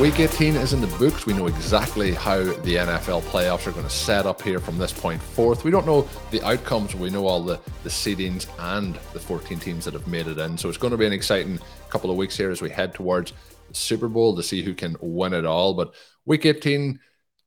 [0.00, 1.26] Week 18 is in the books.
[1.26, 4.94] We know exactly how the NFL playoffs are going to set up here from this
[4.94, 5.62] point forth.
[5.62, 6.94] We don't know the outcomes.
[6.94, 10.56] We know all the, the seedings and the 14 teams that have made it in.
[10.56, 13.34] So it's going to be an exciting couple of weeks here as we head towards
[13.68, 15.74] the Super Bowl to see who can win it all.
[15.74, 15.92] But
[16.24, 16.98] week 18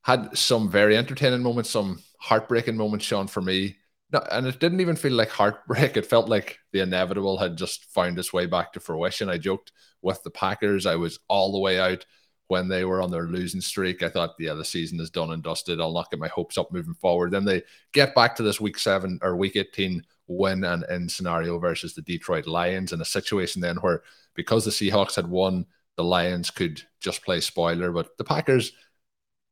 [0.02, 3.78] had some very entertaining moments, some heartbreaking moments, Shawn, for me.
[4.12, 5.96] No, and it didn't even feel like heartbreak.
[5.96, 9.28] It felt like the inevitable had just found its way back to fruition.
[9.28, 10.86] I joked with the Packers.
[10.86, 12.06] I was all the way out
[12.48, 14.02] when they were on their losing streak.
[14.02, 15.80] I thought, yeah, the season is done and dusted.
[15.80, 17.30] I'll not get my hopes up moving forward.
[17.30, 21.58] Then they get back to this week seven or week 18 win and end scenario
[21.58, 24.02] versus the Detroit Lions in a situation then where
[24.34, 25.66] because the Seahawks had won,
[25.96, 27.92] the Lions could just play spoiler.
[27.92, 28.72] But the Packers,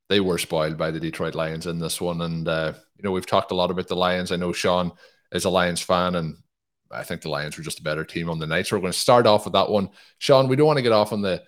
[0.09, 2.21] they were spoiled by the Detroit Lions in this one.
[2.23, 4.33] And, uh, you know, we've talked a lot about the Lions.
[4.33, 4.93] I know Shawn
[5.31, 6.37] is a Lions fan, and
[6.91, 8.67] I think the Lions were just a better team on the night.
[8.67, 9.91] So we're going to start off with that one.
[10.19, 11.43] Shawn, we don't want to get off on the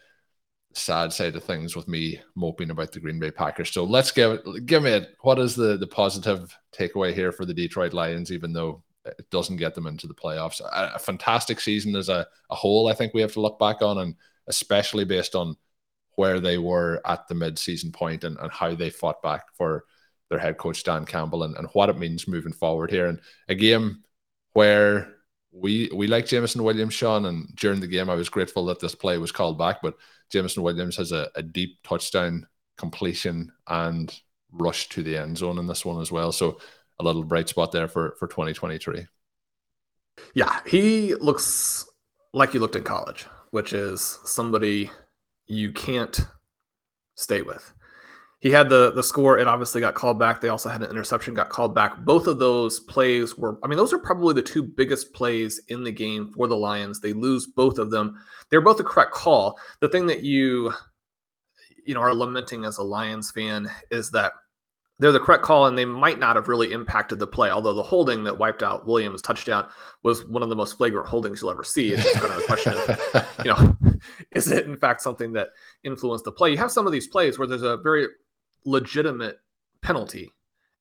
[0.75, 3.73] sad side of things with me moping about the Green Bay Packers.
[3.73, 5.17] So let's give give me it.
[5.21, 9.57] What is the, the positive takeaway here for the Detroit Lions, even though it doesn't
[9.57, 10.61] get them into the playoffs.
[10.61, 13.83] A, a, fantastic season as a, a whole, I think we have to look back
[13.83, 14.15] on, and
[14.47, 15.57] especially based on
[16.17, 19.85] where they were at the mid-season point and, and how they fought back for
[20.31, 23.07] their head coach Dan Campbell and, and what it means moving forward here.
[23.07, 24.05] And a game
[24.53, 25.15] where
[25.53, 28.95] we we like Jameson Williams, Shawn, and during the game I was grateful that this
[28.95, 29.95] play was called back, but
[30.31, 32.47] Jameson Williams has a, a deep touchdown
[32.77, 34.21] completion and
[34.53, 36.33] rush to the end zone in this one as well.
[36.33, 36.59] So
[37.01, 39.07] a little bright spot there for for 2023.
[40.35, 41.87] Yeah, he looks
[42.33, 44.91] like he looked in college, which is somebody
[45.47, 46.21] you can't
[47.17, 47.73] stay with.
[48.45, 49.39] He had the the score.
[49.39, 50.43] It obviously got called back.
[50.43, 52.05] They also had an interception, got called back.
[52.05, 53.59] Both of those plays were.
[53.65, 57.01] I mean, those are probably the two biggest plays in the game for the Lions.
[57.01, 58.23] They lose both of them.
[58.51, 59.59] They're both the correct call.
[59.81, 60.75] The thing that you,
[61.87, 64.33] you know, are lamenting as a Lions fan is that
[64.99, 67.49] they're the correct call and they might not have really impacted the play.
[67.49, 69.67] Although the holding that wiped out Williams' touchdown
[70.03, 71.93] was one of the most flagrant holdings you'll ever see.
[71.93, 73.77] It's kind of a question of, you know,
[74.33, 75.49] is it in fact something that
[75.83, 76.51] influenced the play?
[76.51, 78.07] You have some of these plays where there's a very
[78.65, 79.39] legitimate
[79.83, 80.31] penalty,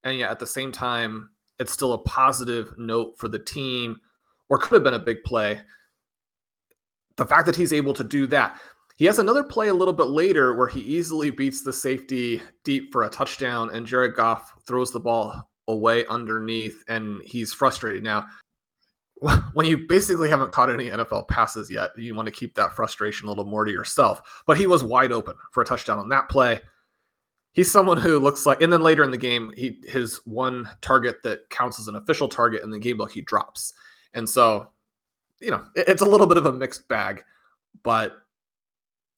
[0.03, 1.29] and yet at the same time,
[1.59, 3.99] it's still a positive note for the team
[4.49, 5.61] or could have been a big play.
[7.15, 8.59] The fact that he's able to do that,
[8.97, 12.91] he has another play a little bit later where he easily beats the safety deep
[12.91, 18.03] for a touchdown, and Jared Goff throws the ball away underneath, and he's frustrated.
[18.03, 18.27] Now,
[19.53, 23.27] when you basically haven't caught any NFL passes yet, you want to keep that frustration
[23.27, 24.43] a little more to yourself.
[24.45, 26.61] But he was wide open for a touchdown on that play.
[27.53, 31.21] He's someone who looks like, and then later in the game, he his one target
[31.23, 33.73] that counts as an official target in the game book he drops,
[34.13, 34.69] and so
[35.39, 37.23] you know it's a little bit of a mixed bag,
[37.83, 38.17] but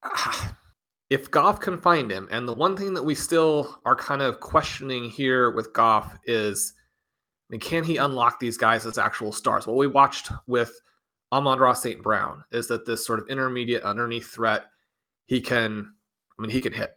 [1.09, 4.39] if Goff can find him, and the one thing that we still are kind of
[4.39, 6.73] questioning here with Goff is,
[7.49, 9.67] I mean, can he unlock these guys as actual stars?
[9.67, 10.73] What we watched with
[11.31, 12.01] Amon-Ra St.
[12.01, 14.65] Brown is that this sort of intermediate underneath threat,
[15.27, 15.93] he can,
[16.37, 16.95] I mean, he can hit.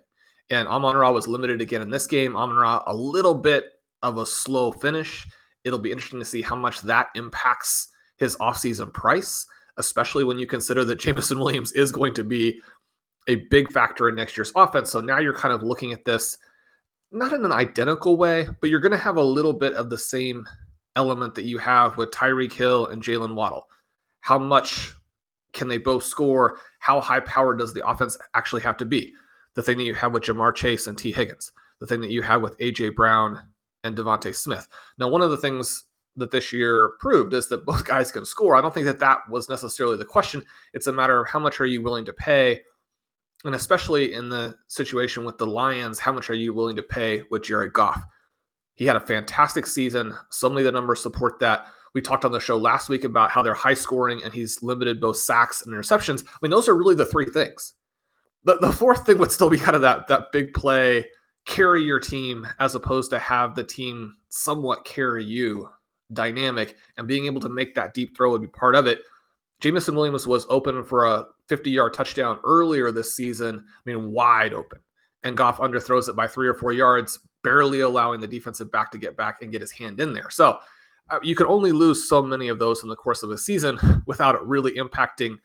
[0.50, 2.36] And Amon-Ra was limited again in this game.
[2.36, 3.64] Amon-Ra, a little bit
[4.02, 5.26] of a slow finish.
[5.64, 9.46] It'll be interesting to see how much that impacts his offseason price,
[9.76, 12.60] especially when you consider that Jameson Williams is going to be
[13.28, 14.90] a big factor in next year's offense.
[14.90, 16.38] So now you're kind of looking at this
[17.10, 19.98] not in an identical way, but you're going to have a little bit of the
[19.98, 20.46] same
[20.96, 23.66] element that you have with Tyreek Hill and Jaylen Waddle.
[24.20, 24.94] How much
[25.52, 26.58] can they both score?
[26.80, 29.14] How high powered does the offense actually have to be?
[29.58, 31.50] The thing that you have with Ja'Marr Chase and Tee Higgins,
[31.80, 33.42] the thing that you have with AJ Brown
[33.82, 34.68] and DeVonta Smith.
[34.98, 38.54] Now, one of the things that this year proved is that both guys can score.
[38.54, 40.44] I don't think that that was necessarily the question.
[40.74, 42.60] It's a matter of how much are you willing to pay
[43.44, 47.22] and especially in the situation with the Lions, how much are you willing to pay
[47.30, 48.02] with Jared Goff?
[48.74, 50.12] He had a fantastic season.
[50.42, 51.66] Of the numbers support that.
[51.94, 55.00] We talked on the show last week about how they're high scoring and he's limited
[55.00, 56.24] both sacks and interceptions.
[56.26, 57.74] I mean, those are really the three things.
[58.44, 61.06] The, the fourth thing would still be kind of that, that big play,
[61.46, 65.68] carry your team as opposed to have the team somewhat carry you
[66.12, 69.00] dynamic and being able to make that deep throw would be part of it.
[69.60, 73.64] Jameson Williams was open for a 50 yard touchdown earlier this season.
[73.66, 74.78] I mean, wide open.
[75.24, 78.98] And Goff underthrows it by three or four yards, barely allowing the defensive back to
[78.98, 80.30] get back and get his hand in there.
[80.30, 80.58] So
[81.10, 83.78] uh, you can only lose so many of those in the course of a season
[84.06, 85.36] without it really impacting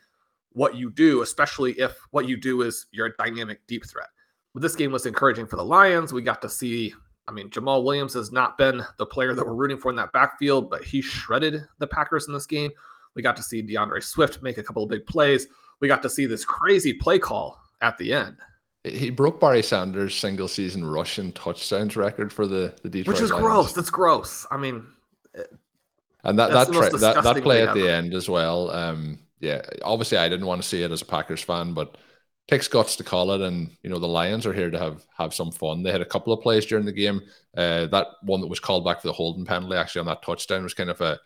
[0.54, 4.10] what you do, especially if what you do is you're a dynamic deep threat.
[4.54, 6.14] But this game was encouraging for the Lions.
[6.14, 6.94] We got to see,
[7.28, 10.12] I mean, Jamaal Williams has not been the player that we're rooting for in that
[10.12, 12.72] backfield, but he shredded the Packers in this game.
[13.16, 15.48] We got to see D'Andre Swift make a couple of big plays
[15.84, 18.38] we got to see this crazy play call at the end.
[18.86, 23.16] He broke Barry Sanders' single season rushing touchdowns record for the the Detroit.
[23.16, 23.46] Which is Lions.
[23.46, 23.74] gross.
[23.74, 24.48] That's gross.
[24.50, 24.86] I mean,
[26.24, 27.80] and that that, tra- that that play at ever.
[27.80, 28.72] the end as well.
[28.72, 31.98] Um, yeah, obviously I didn't want to see it as a Packers fan, but
[32.48, 33.42] takes guts to call it.
[33.42, 35.84] And you know the Lions are here to have have some fun.
[35.84, 37.22] They had a couple of plays during the game.
[37.56, 40.64] Uh, that one that was called back for the holding penalty actually on that touchdown
[40.64, 41.20] was kind of a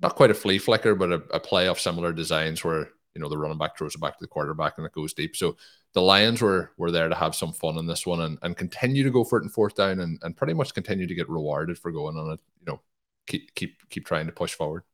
[0.00, 3.28] not quite a flea flicker, but a, a play of similar designs where you know
[3.28, 5.36] the running back throws it back to the quarterback and it goes deep.
[5.36, 5.56] So
[5.92, 9.04] the Lions were were there to have some fun in this one and, and continue
[9.04, 11.78] to go for it in fourth down and, and pretty much continue to get rewarded
[11.78, 12.40] for going on it.
[12.60, 12.80] You know,
[13.26, 14.84] keep keep keep trying to push forward.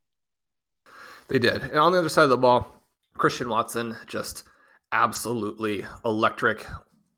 [1.32, 1.62] They did.
[1.62, 2.82] And on the other side of the ball,
[3.16, 4.44] Christian Watson just
[4.92, 6.66] absolutely electric.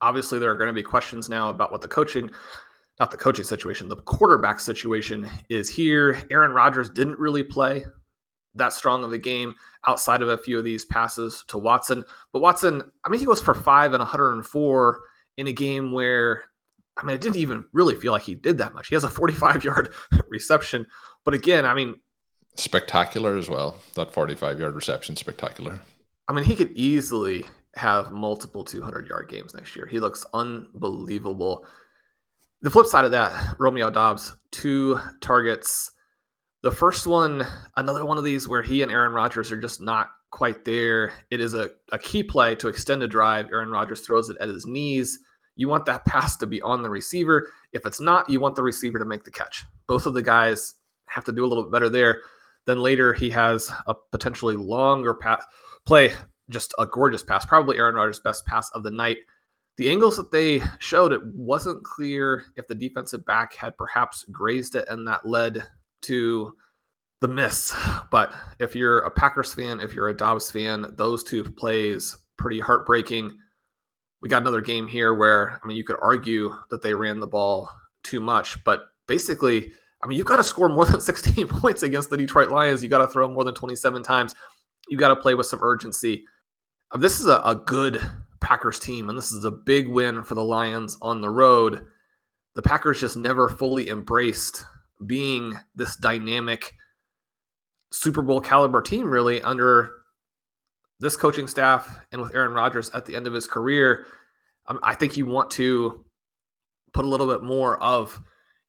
[0.02, 2.31] Obviously, there are going to be questions now about what the coaching,
[3.00, 6.22] not the coaching situation, the quarterback situation is here.
[6.31, 7.84] Aaron Rodgers didn't really play
[8.55, 9.52] that strong of a game
[9.88, 12.05] outside of a few of these passes to Watson.
[12.32, 15.00] But Watson, I mean, he was for five and 104
[15.38, 16.44] in a game where,
[16.96, 18.87] I mean, it didn't even really feel like he did that much.
[18.87, 19.93] He has a 45 yard
[20.28, 20.87] reception.
[21.25, 21.96] But again, I mean,
[22.56, 23.79] spectacular as well.
[23.95, 25.81] That 45 yard reception, spectacular.
[26.29, 29.87] I mean, he could easily have multiple 200 yard games next year.
[29.87, 31.67] He looks unbelievable.
[32.62, 35.91] The flip side of that, Romeo Doubs, two targets,
[36.62, 37.47] the first one,
[37.77, 41.12] another one of these where he and Aaron Rodgers are just not quite there.
[41.31, 43.49] It is a, a key play to extend a drive.
[43.53, 45.19] Aaron Rodgers throws it at his knees.
[45.57, 47.53] You want that pass to be on the receiver.
[47.73, 49.65] If it's not, you want the receiver to make the catch.
[49.87, 50.75] Both of the guys
[51.07, 52.23] have to do a little bit better there.
[52.66, 55.44] Then later, he has a potentially longer pass
[55.87, 56.14] play,
[56.49, 59.19] just a gorgeous pass, probably Aaron Rodgers' best pass of the night.
[59.76, 64.76] The angles that they showed, it wasn't clear if the defensive back had perhaps grazed
[64.76, 65.66] it and that led
[66.02, 66.55] to
[67.20, 67.75] the miss.
[68.11, 72.61] But if you're a Packers fan, if you're a Doubs fan, those two plays pretty
[72.61, 73.37] heartbreaking.
[74.20, 77.26] We got another game here where I mean you could argue that they ran the
[77.26, 77.70] ball
[78.02, 79.73] too much, but basically,
[80.04, 82.82] I mean you've got to score more than 16 points against the Detroit Lions.
[82.82, 84.34] You got to throw more than 27 times.
[84.88, 86.25] You got to play with some urgency.
[86.90, 88.00] Uh, this is a, a good
[88.40, 91.87] Packers team, and this is a big win for the Lions on the road.
[92.54, 94.64] The Packers just never fully embraced
[95.06, 96.75] being this dynamic
[97.90, 99.92] Super Bowl caliber team, really, under
[101.00, 104.06] this coaching staff and with Aaron Rodgers at the end of his career.
[104.66, 106.04] Um, I think you want to
[106.92, 108.20] put a little bit more of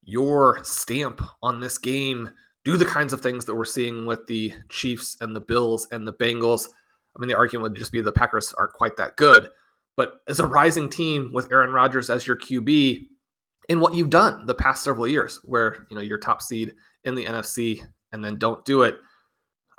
[0.06, 2.30] your stamp on this game.
[2.64, 6.08] Do the kinds of things that we're seeing with the Chiefs and the Bills and
[6.08, 6.68] the Bengals.
[7.16, 9.50] I mean, the argument would just be the Packers aren't quite that good.
[9.98, 13.08] But as a rising team with Aaron Rodgers as your QB,
[13.70, 17.16] in what you've done the past several years, where you know you're top seed in
[17.16, 17.82] the NFC
[18.12, 18.98] and then don't do it.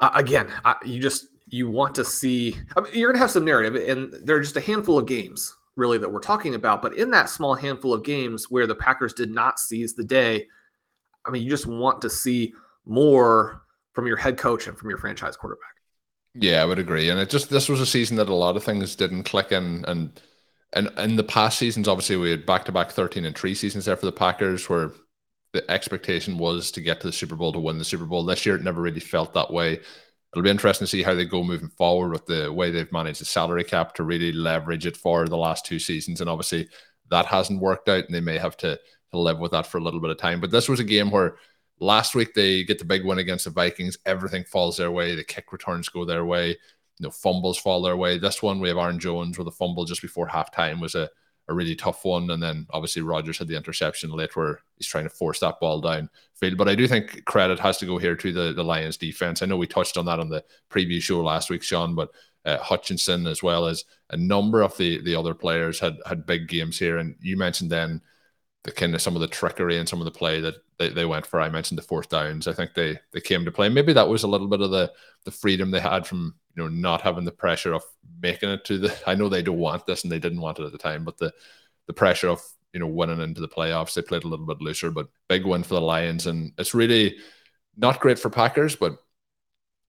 [0.01, 2.57] Uh, again, I, you just you want to see.
[2.77, 5.07] I mean, you're going to have some narrative, and there are just a handful of
[5.07, 6.83] games really that we're talking about.
[6.83, 10.47] But in that small handful of games where the Packers did not seize the day,
[11.25, 12.55] I mean, you just want to see
[12.85, 15.63] more from your head coach and from your franchise quarterback.
[16.35, 17.09] Yeah, I would agree.
[17.09, 19.85] And it just this was a season that a lot of things didn't click in
[19.87, 20.21] and
[20.73, 23.85] and in the past seasons, obviously we had back to back 13 and 3 seasons
[23.87, 24.91] there for the Packers where
[25.53, 28.25] the expectation was to get to the Super Bowl to win the Super Bowl.
[28.25, 29.81] This year it never really felt that way.
[30.37, 33.23] It'll be interesting to see how they go moving forward with the way they've managed
[33.23, 36.21] the salary cap to really leverage it for the last two seasons.
[36.21, 36.69] And obviously
[37.11, 38.79] that hasn't worked out, and they may have to,
[39.13, 40.43] to live with that for a little bit of time.
[40.43, 41.37] But this was a game where
[41.81, 43.97] last week they get the big win against the Vikings.
[44.05, 45.15] Everything falls their way.
[45.15, 46.49] The kick returns go their way.
[46.49, 46.57] You
[47.01, 48.19] know, fumbles fall their way.
[48.19, 51.09] This one we have Aaron Jones with a fumble just before halftime was a
[51.49, 52.31] a really tough one.
[52.31, 55.81] And then obviously Rodgers had the interception late where he's trying to force that ball
[55.81, 56.57] down field.
[56.57, 59.43] But I do think credit has to go here to the, the Lions defense.
[59.43, 62.11] I know we touched on that on the preview show last week, Shawn, but
[62.45, 66.49] uh, Hutchinson as well as a number of the the other players had had big
[66.49, 66.99] games here.
[66.99, 68.01] And you mentioned then
[68.67, 71.05] the kind of some of the trickery and some of the play that they, they
[71.05, 71.41] went for.
[71.41, 72.49] I mentioned the fourth downs.
[72.49, 73.69] I think they they came to play.
[73.69, 74.93] Maybe that was a little bit of the
[75.25, 77.85] the freedom they had from you know not having the pressure of
[78.21, 78.97] making it to the.
[79.07, 81.17] I know they don't want this and they didn't want it at the time, but
[81.17, 81.33] the
[81.87, 82.43] the pressure of
[82.73, 83.95] you know winning into the playoffs.
[83.95, 87.17] They played a little bit looser, but big win for the Lions, and it's really
[87.77, 88.97] not great for Packers, but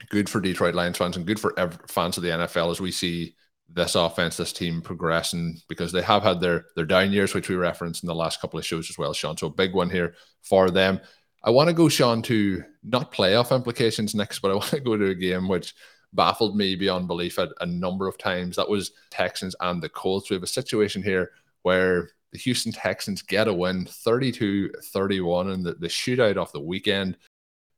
[0.09, 1.55] good for Detroit Lions fans and good for
[1.87, 3.35] fans of the NFL as we see
[3.69, 7.55] this offense, this team progressing because they have had their their down years, which we
[7.55, 9.37] referenced in the last couple of shows as well, Shawn.
[9.37, 10.99] So a big one here for them.
[11.43, 14.97] I want to go, Shawn, to not playoff implications next, but I want to go
[14.97, 15.75] to a game which
[16.13, 18.55] baffled me beyond belief at a number of times.
[18.55, 20.29] That was Texans and the Colts.
[20.29, 21.31] We have a situation here
[21.63, 26.59] where the Houston Texans get a win 32 31 in the, the shootout off the
[26.59, 27.17] weekend.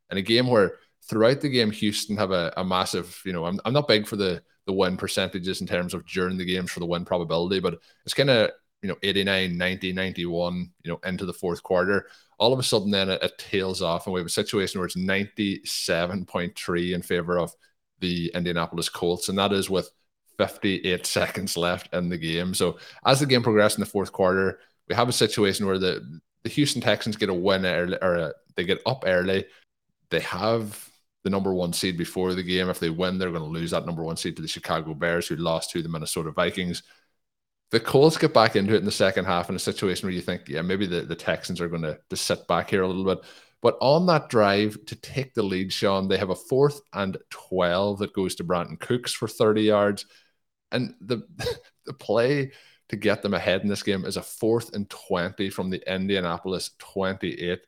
[0.09, 3.59] And a game where throughout the game, Houston have a, a massive, you know, I'm,
[3.65, 6.79] I'm not big for the the win percentages in terms of during the games for
[6.79, 8.51] the win probability, but it's kind of,
[8.83, 12.05] you know, 89, 90, 91, you know, into the fourth quarter.
[12.37, 14.85] All of a sudden, then it, it tails off, and we have a situation where
[14.85, 17.51] it's 97.3 in favor of
[17.99, 19.89] the Indianapolis Colts, and that is with
[20.37, 22.53] 58 seconds left in the game.
[22.53, 26.19] So as the game progressed in the fourth quarter, we have a situation where the
[26.43, 29.45] the Houston Texans get a win early, or a, uh, they get up early.
[30.09, 30.88] They have
[31.23, 32.69] the number one seed before the game.
[32.69, 35.27] If they win, they're going to lose that number one seed to the Chicago Bears,
[35.27, 36.83] who lost to the Minnesota Vikings.
[37.71, 40.21] The Colts get back into it in the second half in a situation where you
[40.21, 43.03] think, yeah, maybe the, the Texans are going to, to sit back here a little
[43.03, 43.23] bit.
[43.61, 47.99] But on that drive to take the lead, Shawn, they have a fourth and 12
[47.99, 50.05] that goes to Brandin Cooks for 30 yards.
[50.71, 51.27] And the
[51.85, 52.51] the play
[52.89, 56.71] to get them ahead in this game is a fourth and 20 from the Indianapolis
[56.79, 57.59] 28,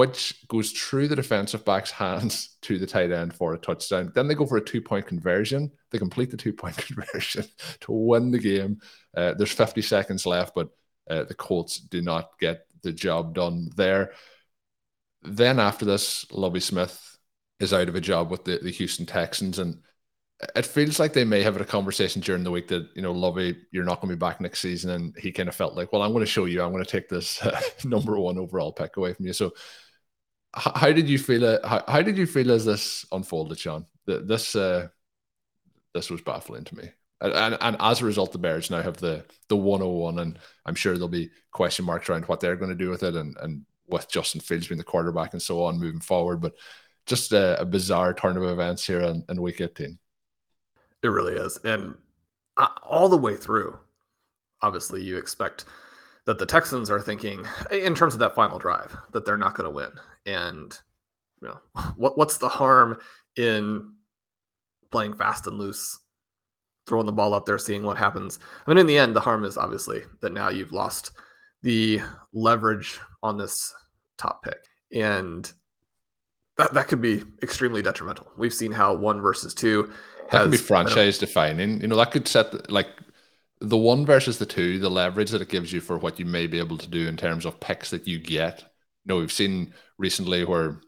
[0.00, 4.10] which goes through the defensive back's hands to the tight end for a touchdown.
[4.14, 5.70] Then they go for a two point conversion.
[5.90, 7.44] They complete the two point conversion
[7.80, 8.80] to win the game.
[9.14, 10.70] Uh, there's 50 seconds left, but
[11.10, 14.12] uh, the Colts do not get the job done there.
[15.20, 17.18] Then after this, Lovie Smith
[17.58, 19.58] is out of a job with the, the Houston Texans.
[19.58, 19.82] And
[20.56, 23.12] it feels like they may have had a conversation during the week that you know
[23.12, 25.92] Lovie, you're not going to be back next season, and he kind of felt like,
[25.92, 28.72] well, I'm going to show you, I'm going to take this uh, number one overall
[28.72, 29.32] pick away from you.
[29.34, 29.52] So,
[30.54, 31.44] how did you feel?
[31.44, 33.86] Uh, how, how, did you feel as this unfolded, Shawn?
[34.06, 34.88] The, this uh,
[35.94, 36.90] this was baffling to me,
[37.20, 40.74] and, and, and as a result, the Bears now have the the 101, and I'm
[40.74, 43.64] sure there'll be question marks around what they're going to do with it, and and
[43.88, 46.54] with Justin Fields being the quarterback and so on moving forward, but.
[47.06, 49.98] Just a, a bizarre turn of events here in, in week 18.
[51.02, 51.58] It really is.
[51.64, 51.94] And
[52.56, 53.78] uh, all the way through,
[54.62, 55.64] obviously, you expect
[56.26, 59.64] that the Texans are thinking, in terms of that final drive, that they're not going
[59.64, 59.90] to win.
[60.26, 60.76] And,
[61.40, 61.58] you know,
[61.96, 62.98] what, what's the harm
[63.36, 63.92] in
[64.90, 65.98] playing fast and loose,
[66.86, 68.38] throwing the ball up there, seeing what happens?
[68.66, 71.12] I mean, in the end, the harm is obviously that now you've lost
[71.62, 72.00] the
[72.32, 73.74] leverage on this
[74.18, 74.58] top pick.
[74.92, 75.50] And
[76.56, 78.30] that, that could be extremely detrimental.
[78.36, 79.90] We've seen how one versus two
[80.30, 81.80] that could be franchise defining.
[81.80, 82.88] You know, that could set like
[83.60, 86.46] the one versus the two, the leverage that it gives you for what you may
[86.46, 88.64] be able to do in terms of picks that you get.
[89.06, 90.80] Know, we've seen recently where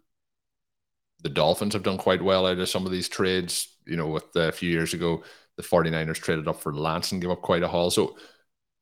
[1.22, 3.68] the Dolphins have done quite well out of some of these trades.
[3.86, 5.24] You know, with a few years ago,
[5.56, 7.90] the 49ers traded up for Lance and gave up quite a haul.
[7.90, 8.16] So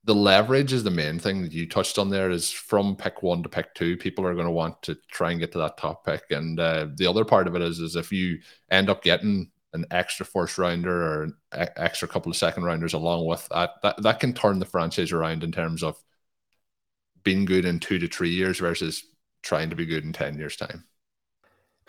[0.05, 3.43] the leverage is the main thing that you touched on there is from pick one
[3.43, 6.07] to pick two people are going to want to try and get to that top
[6.07, 8.39] pick and uh, the other part of it is is if you
[8.71, 11.35] end up getting an extra first rounder or an
[11.77, 15.45] extra couple of second rounders along with that, that that can turn the franchise around
[15.45, 15.97] in terms of
[17.23, 19.05] being good in two to three years versus
[19.42, 20.85] trying to be good in 10 years time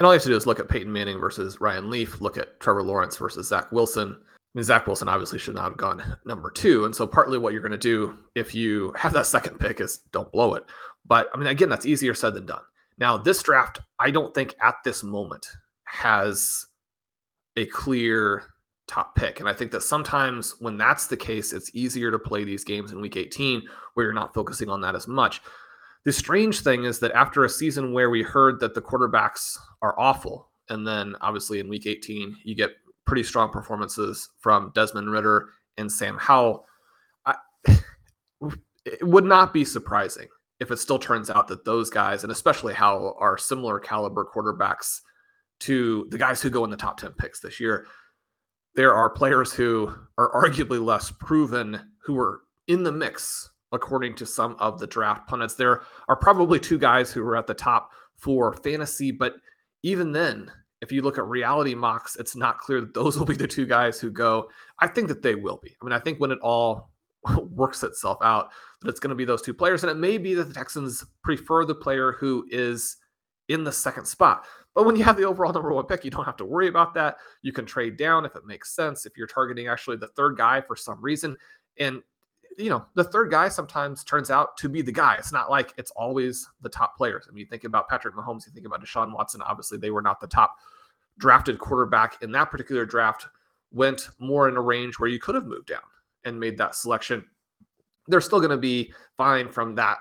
[0.01, 2.36] and all you have to do is look at Peyton Manning versus Ryan Leaf, look
[2.36, 4.17] at Trevor Lawrence versus Zach Wilson.
[4.20, 6.86] I mean, Zach Wilson obviously should not have gone number two.
[6.86, 10.00] And so partly what you're going to do if you have that second pick is
[10.12, 10.65] don't blow it.
[11.05, 12.63] But I mean, again, that's easier said than done.
[12.98, 15.48] Now, this draft, I don't think at this moment
[15.84, 16.65] has
[17.55, 18.46] a clear
[18.88, 19.39] top pick.
[19.39, 22.91] And I think that sometimes when that's the case, it's easier to play these games
[22.91, 23.62] in week 18
[23.93, 25.43] where you're not focusing on that as much.
[26.05, 30.00] The strange thing is that after a season where we heard that the quarterbacks are
[30.00, 32.72] awful, and then obviously in week 18, you get
[33.05, 36.65] pretty strong performances from Desmond Ridder and Sam Howell.
[37.25, 37.36] I,
[38.86, 40.27] it would not be surprising
[40.60, 45.01] if it still turns out that those guys, and especially how are similar caliber quarterbacks
[45.62, 47.86] to the guys who go in the top 10 picks this year,
[48.75, 54.25] there are players who are arguably less proven who are in the mix, according to
[54.25, 55.56] some of the draft pundits.
[55.56, 59.36] There are probably two guys who are at the top for fantasy, but
[59.84, 60.51] even then,
[60.82, 63.66] if you look at reality mocks, it's not clear that those will be the two
[63.66, 64.50] guys who go.
[64.80, 65.75] I think that they will be.
[65.82, 66.92] I mean, I think when it all
[67.50, 68.51] works itself out,
[68.82, 69.84] that it's going to be those two players.
[69.84, 72.98] And it may be that the Texans prefer the player who is
[73.50, 74.46] in the second spot.
[74.74, 76.94] But when you have the overall number one pick, you don't have to worry about
[76.94, 77.18] that.
[77.42, 80.62] You can trade down if it makes sense, if you're targeting actually the third guy
[80.62, 81.36] for some reason.
[81.78, 82.01] And,
[82.58, 85.15] you know, the third guy sometimes turns out to be the guy.
[85.15, 87.25] It's not like it's always the top players.
[87.27, 89.41] I mean, you think about Patrick Mahomes, you think about Deshaun Watson.
[89.41, 90.55] Obviously, they were not the top
[91.17, 93.27] drafted quarterback in that particular draft,
[93.72, 95.81] went more in a range where you could have moved down
[96.25, 97.25] and made that selection.
[98.08, 99.98] They're still going to be fine from that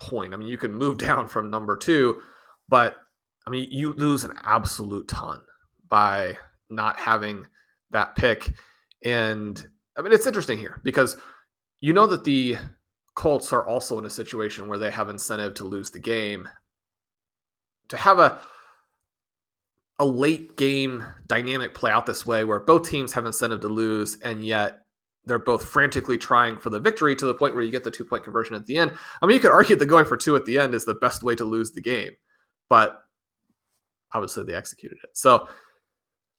[0.00, 0.34] point.
[0.34, 2.20] I mean, you can move down from number two,
[2.68, 2.96] but
[3.46, 5.40] I mean, you lose an absolute ton
[5.88, 6.36] by
[6.70, 7.46] not having
[7.90, 8.52] that pick.
[9.04, 9.64] And
[9.96, 11.16] I mean, it's interesting here because
[11.80, 12.56] you know that the
[13.14, 16.48] Colts are also in a situation where they have incentive to lose the game.
[17.88, 18.40] To have a
[19.98, 24.18] a late game dynamic play out this way where both teams have incentive to lose
[24.20, 24.80] and yet
[25.26, 28.04] they're both frantically trying for the victory to the point where you get the two
[28.04, 28.92] point conversion at the end.
[29.20, 31.22] I mean, you could argue that going for two at the end is the best
[31.22, 32.10] way to lose the game,
[32.68, 33.02] but
[34.12, 35.10] obviously they executed it.
[35.12, 35.48] So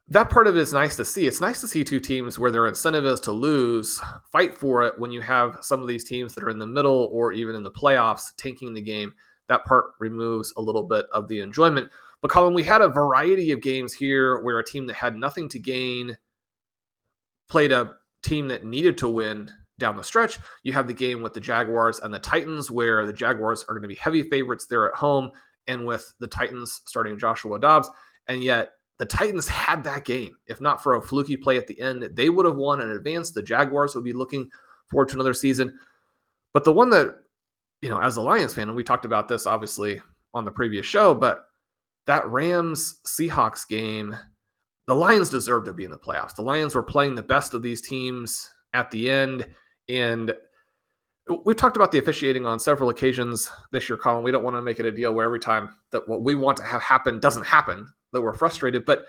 [0.10, 1.28] that part of it is nice to see.
[1.28, 4.98] It's nice to see two teams where their incentive is to lose, fight for it
[5.00, 7.64] when you have some of these teams that are in the middle or even in
[7.64, 9.14] the playoffs tanking the game.
[9.48, 11.90] That part removes a little bit of the enjoyment.
[12.22, 15.50] But Colm, we had a variety of games here where a team that had nothing
[15.50, 16.18] to gain
[17.50, 20.40] played a team that needed to win down the stretch.
[20.64, 23.82] You have the game with the Jaguars and the Titans, where the Jaguars are going
[23.82, 25.32] to be heavy favorites there at home,
[25.68, 27.90] and with the Titans starting Joshua Dobbs.
[28.28, 30.36] And yet the Titans had that game.
[30.48, 33.32] If not for a fluky play at the end, they would have won in advance.
[33.32, 34.50] The Jaguars would be looking
[34.90, 35.78] forward to another season.
[36.54, 37.16] But the one that,
[37.82, 40.02] you know, as a Lions fan, and we talked about this obviously
[40.34, 41.46] on the previous show, but
[42.06, 44.16] that Rams Seahawks game
[44.88, 46.36] the Lions deserved to be in the playoffs.
[46.36, 49.48] The Lions were playing the best of these teams at the end.
[49.88, 50.34] And
[51.46, 54.24] we've talked about the officiating on several occasions this year, Colm.
[54.24, 56.58] We don't want to make it a deal where every time that what we want
[56.58, 58.86] to have happen doesn't happen, that we're frustrated.
[58.86, 59.06] But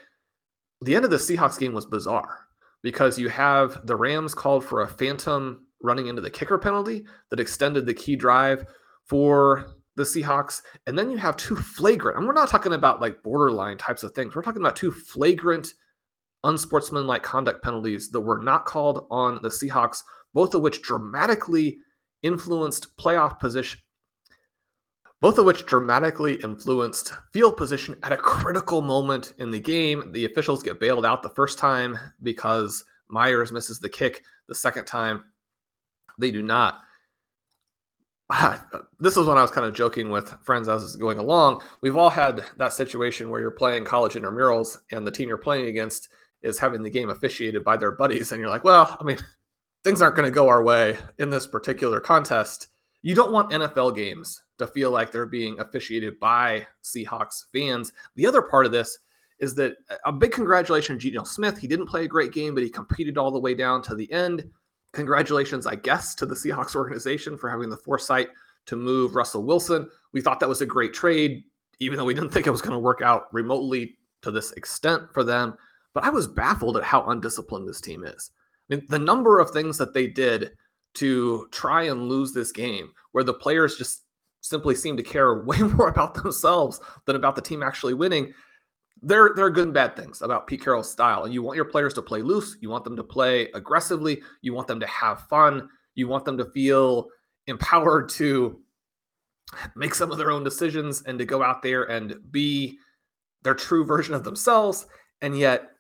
[0.80, 2.46] the end of the Seahawks game was bizarre
[2.82, 7.40] because you have the Rams called for a phantom running into the kicker penalty that
[7.40, 8.66] extended the key drive
[9.04, 10.62] for the Seahawks.
[10.86, 14.12] And then you have two flagrant, and we're not talking about like borderline types of
[14.12, 14.34] things.
[14.34, 15.74] We're talking about two flagrant,
[16.44, 21.78] unsportsmanlike conduct penalties that were not called on the Seahawks, both of which dramatically
[22.24, 23.80] influenced playoff position.
[25.20, 30.12] Both of which dramatically influenced field position at a critical moment in the game.
[30.12, 34.22] The officials get bailed out the first time because Myers misses the kick.
[34.48, 35.24] The second time,
[36.18, 36.80] they do not.
[38.98, 41.62] this is when I was kind of joking with friends as I was going along.
[41.80, 45.66] We've all had that situation where you're playing college intramurals and the team you're playing
[45.66, 46.08] against
[46.42, 49.18] is having the game officiated by their buddies, and you're like, well, I mean,
[49.84, 52.68] things aren't going to go our way in this particular contest.
[53.02, 57.92] You don't want NFL games to feel like they're being officiated by Seahawks fans.
[58.16, 58.98] The other part of this
[59.38, 61.58] is that uh, a big congratulations, to Geno Smith.
[61.58, 64.10] He didn't play a great game, but he competed all the way down to the
[64.10, 64.44] end
[64.94, 68.28] congratulations, I guess, to the Seahawks organization for having the foresight
[68.66, 69.90] to move Russell Wilson.
[70.12, 71.44] We thought that was a great trade,
[71.80, 75.02] even though we didn't think it was going to work out remotely to this extent
[75.12, 75.54] for them.
[75.92, 78.30] But I was baffled at how undisciplined this team is.
[78.70, 80.52] I mean, the number of things that they did
[80.94, 84.02] to try and lose this game, where the players just
[84.40, 88.32] simply seem to care way more about themselves than about the team actually winning
[89.04, 91.24] there, there are good and bad things about Pete Carroll's style.
[91.24, 92.56] And you want your players to play loose.
[92.60, 94.22] You want them to play aggressively.
[94.40, 95.68] You want them to have fun.
[95.94, 97.08] You want them to feel
[97.46, 98.60] empowered to
[99.76, 102.78] make some of their own decisions and to go out there and be
[103.42, 104.86] their true version of themselves.
[105.20, 105.70] And yet,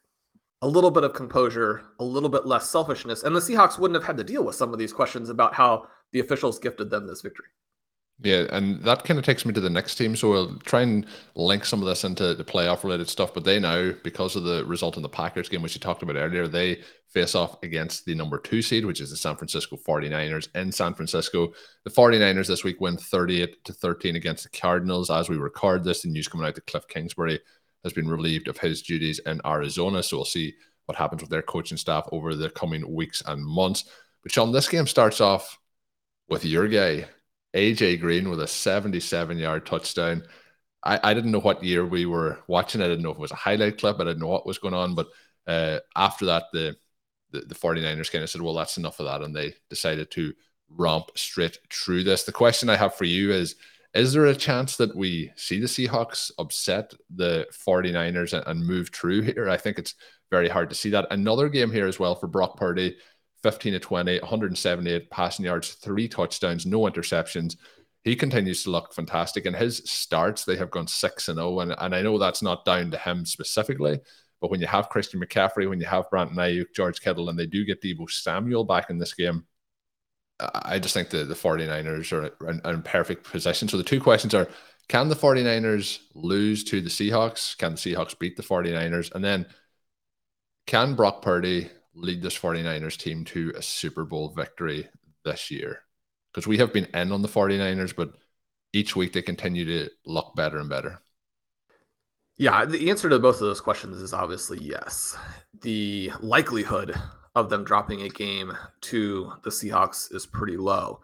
[0.64, 3.22] a little bit of composure, a little bit less selfishness.
[3.22, 5.86] And the Seahawks wouldn't have had to deal with some of these questions about how
[6.12, 7.48] the officials gifted them this victory.
[8.22, 10.16] Yeah, and that kind of takes me to the next team.
[10.16, 13.34] So we'll try and link some of this into the playoff related stuff.
[13.34, 16.16] But they now, because of the result in the Packers game, which you talked about
[16.16, 20.48] earlier, they face off against the number two seed, which is the San Francisco 49ers
[20.54, 21.52] in San Francisco.
[21.84, 25.10] The 49ers this week win 38 to 13 against the Cardinals.
[25.10, 27.40] As we record this, the news coming out that Cliff Kingsbury
[27.84, 30.02] has been relieved of his duties in Arizona.
[30.02, 30.54] So we'll see
[30.86, 33.84] what happens with their coaching staff over the coming weeks and months.
[34.22, 35.58] But Shawn, this game starts off
[36.28, 37.06] with your guy,
[37.54, 40.24] AJ Green, with a 77 yard touchdown.
[40.82, 42.82] I, I didn't know what year we were watching.
[42.82, 44.00] I didn't know if it was a highlight clip.
[44.00, 44.94] I didn't know what was going on.
[44.94, 45.08] But
[45.46, 46.76] uh, after that, the,
[47.30, 49.22] the, the 49ers kind of said, well, that's enough of that.
[49.22, 50.34] And they decided to
[50.70, 52.24] romp straight through this.
[52.24, 53.56] The question I have for you is
[53.94, 58.90] Is there a chance that we see the Seahawks upset the 49ers and, and move
[58.90, 59.48] through here?
[59.48, 59.94] I think it's
[60.30, 61.06] very hard to see that.
[61.10, 62.96] Another game here as well for Brock Purdy
[63.42, 67.56] 15 to 20, 178 passing yards, three touchdowns, no interceptions
[68.04, 69.46] he continues to look fantastic.
[69.46, 71.60] And his starts, they have gone 6 and 0.
[71.60, 73.98] And, and I know that's not down to him specifically,
[74.40, 77.46] but when you have Christian McCaffrey, when you have Brandon Aiyuk, George Kittle, and they
[77.46, 79.46] do get Deebo Samuel back in this game,
[80.40, 83.68] I just think the, the 49ers are in, in perfect position.
[83.68, 84.48] So the two questions are
[84.88, 87.56] can the 49ers lose to the Seahawks?
[87.56, 89.14] Can the Seahawks beat the 49ers?
[89.14, 89.46] And then
[90.66, 94.88] can Brock Purdy lead this 49ers team to a Super Bowl victory
[95.24, 95.84] this year?
[96.34, 98.12] because we have been in on the 49ers, but
[98.72, 101.00] each week they continue to look better and better.
[102.36, 105.16] Yeah, the answer to both of those questions is obviously yes.
[105.60, 107.00] The likelihood
[107.34, 111.00] of them dropping a game to the Seahawks is pretty low.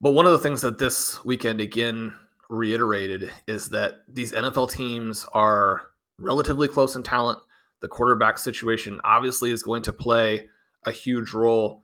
[0.00, 2.12] But one of the things that this weekend again
[2.50, 5.82] reiterated is that these NFL teams are
[6.18, 7.38] relatively close in talent.
[7.80, 10.48] The quarterback situation obviously is going to play
[10.84, 11.82] a huge role.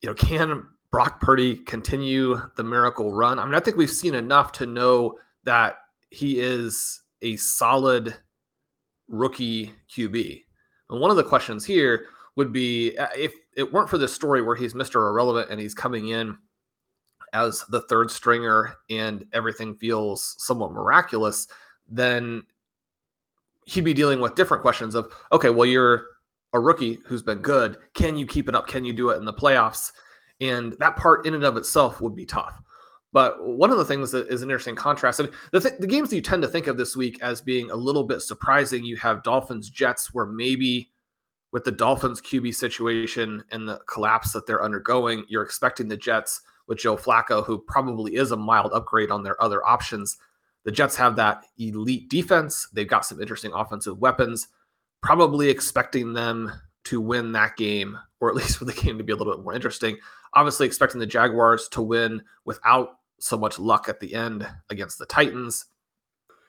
[0.00, 3.38] You know, can Brock Purdy continue the miracle run?
[3.38, 5.76] I mean, I think we've seen enough to know that
[6.10, 8.14] he is a solid
[9.08, 10.42] rookie QB.
[10.92, 14.42] And one of the questions here would be uh, if it weren't for this story
[14.42, 15.08] where he's Mr.
[15.08, 16.36] Irrelevant and he's coming in
[17.32, 21.48] as the third stringer and everything feels somewhat miraculous,
[21.88, 22.42] then
[23.64, 26.06] he'd be dealing with different questions of, okay, well, you're
[26.52, 27.78] a rookie who's been good.
[27.94, 28.66] Can you keep it up?
[28.66, 29.92] Can you do it in the playoffs?
[30.42, 32.60] And that part in and of itself would be tough.
[33.12, 36.08] But one of the things that is an interesting contrast, and the, th- the games
[36.10, 38.96] that you tend to think of this week as being a little bit surprising, you
[38.96, 40.90] have Dolphins Jets, where maybe
[41.52, 46.40] with the Dolphins QB situation and the collapse that they're undergoing, you're expecting the Jets
[46.66, 50.16] with Joe Flacco, who probably is a mild upgrade on their other options.
[50.64, 52.68] The Jets have that elite defense.
[52.72, 54.48] They've got some interesting offensive weapons,
[55.02, 56.50] probably expecting them
[56.84, 59.44] to win that game, or at least for the game to be a little bit
[59.44, 59.98] more interesting.
[60.32, 65.06] Obviously, expecting the Jaguars to win without so much luck at the end against the
[65.06, 65.66] Titans.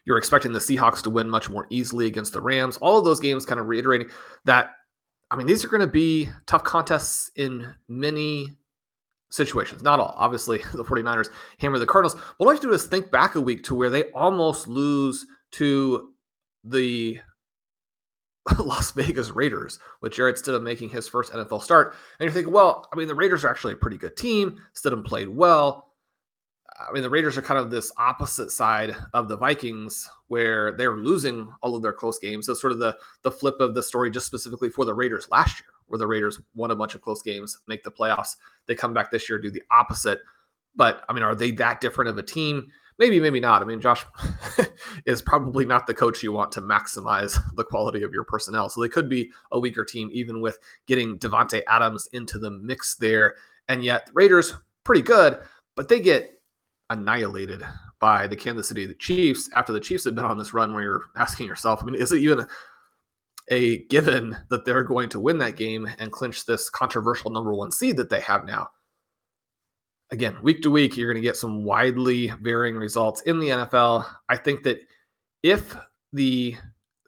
[0.06, 2.78] You're expecting the Seahawks to win much more easily against the Rams.
[2.78, 4.10] All of those games kind of reiterating
[4.46, 4.72] that,
[5.30, 8.58] I mean, these are going to be tough contests in many
[9.30, 9.84] situations.
[9.84, 10.16] Not all.
[10.18, 12.20] Obviously, the 49ers hammer the Cardinals.
[12.38, 15.28] What I like to do is think back a week to where they almost lose
[15.52, 16.10] to
[16.64, 17.20] the
[18.60, 21.96] Las Vegas Raiders with Jarrett Stidham making his first NFL start.
[22.20, 24.60] And you're thinking, well, I mean, the Raiders are actually a pretty good team.
[24.76, 25.93] Stidham played well.
[26.80, 30.98] I mean, the Raiders are kind of this opposite side of the Vikings where they're
[30.98, 32.48] losing all of their close games.
[32.48, 35.60] So sort of the the flip of the story just specifically for the Raiders last
[35.60, 38.36] year, where the Raiders won a bunch of close games, make the playoffs.
[38.66, 40.20] They come back this year, do the opposite.
[40.76, 42.72] But I mean, are they that different of a team?
[43.00, 43.62] maybe, maybe not.
[43.62, 44.06] I mean, Josh
[45.06, 48.70] is probably not the coach you want to maximize the quality of your personnel.
[48.70, 50.58] So they could be a weaker team, even with
[50.88, 53.36] getting Davante Adams into the mix there.
[53.68, 55.40] And yet, Raiders pretty good,
[55.76, 56.33] but they get
[56.94, 57.64] annihilated
[58.00, 61.06] by the Kansas City Chiefs after the Chiefs have been on this run where you're
[61.16, 62.48] asking yourself, I mean, is it even a,
[63.50, 67.72] a given that they're going to win that game and clinch this controversial number one
[67.72, 68.70] seed that they have now?
[70.14, 74.06] again, week to week, you're going to get some widely varying results in the NFL.
[74.30, 74.80] I think that
[75.42, 75.76] if
[76.14, 76.56] the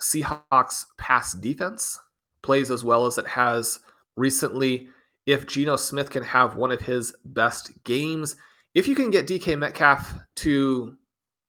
[0.01, 1.99] Seahawks pass defense
[2.41, 3.79] plays as well as it has
[4.17, 4.87] recently,
[5.27, 8.35] if Geno Smith can have one of his best games,
[8.75, 10.95] if you can get DK Metcalf to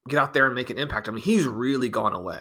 [0.09, 2.41] get out there and make an impact, I mean, he's really gone away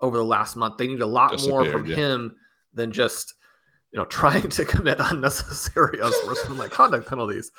[0.00, 0.76] over the last month.
[0.76, 1.96] They need a lot more from yeah.
[1.96, 2.36] him
[2.74, 3.34] than just
[3.92, 7.50] you know trying to commit unnecessary unsportsmanlike conduct penalties.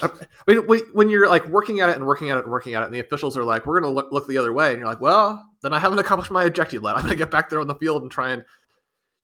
[0.00, 0.08] I
[0.46, 0.58] mean,
[0.92, 2.94] when you're like working at it and working at it and working at it, and
[2.94, 5.00] the officials are like, "We're going to look, look the other way," and you're like,
[5.00, 6.94] "Well, then I haven't accomplished my objective yet.
[6.94, 8.44] I'm going to get back there on the field and try and."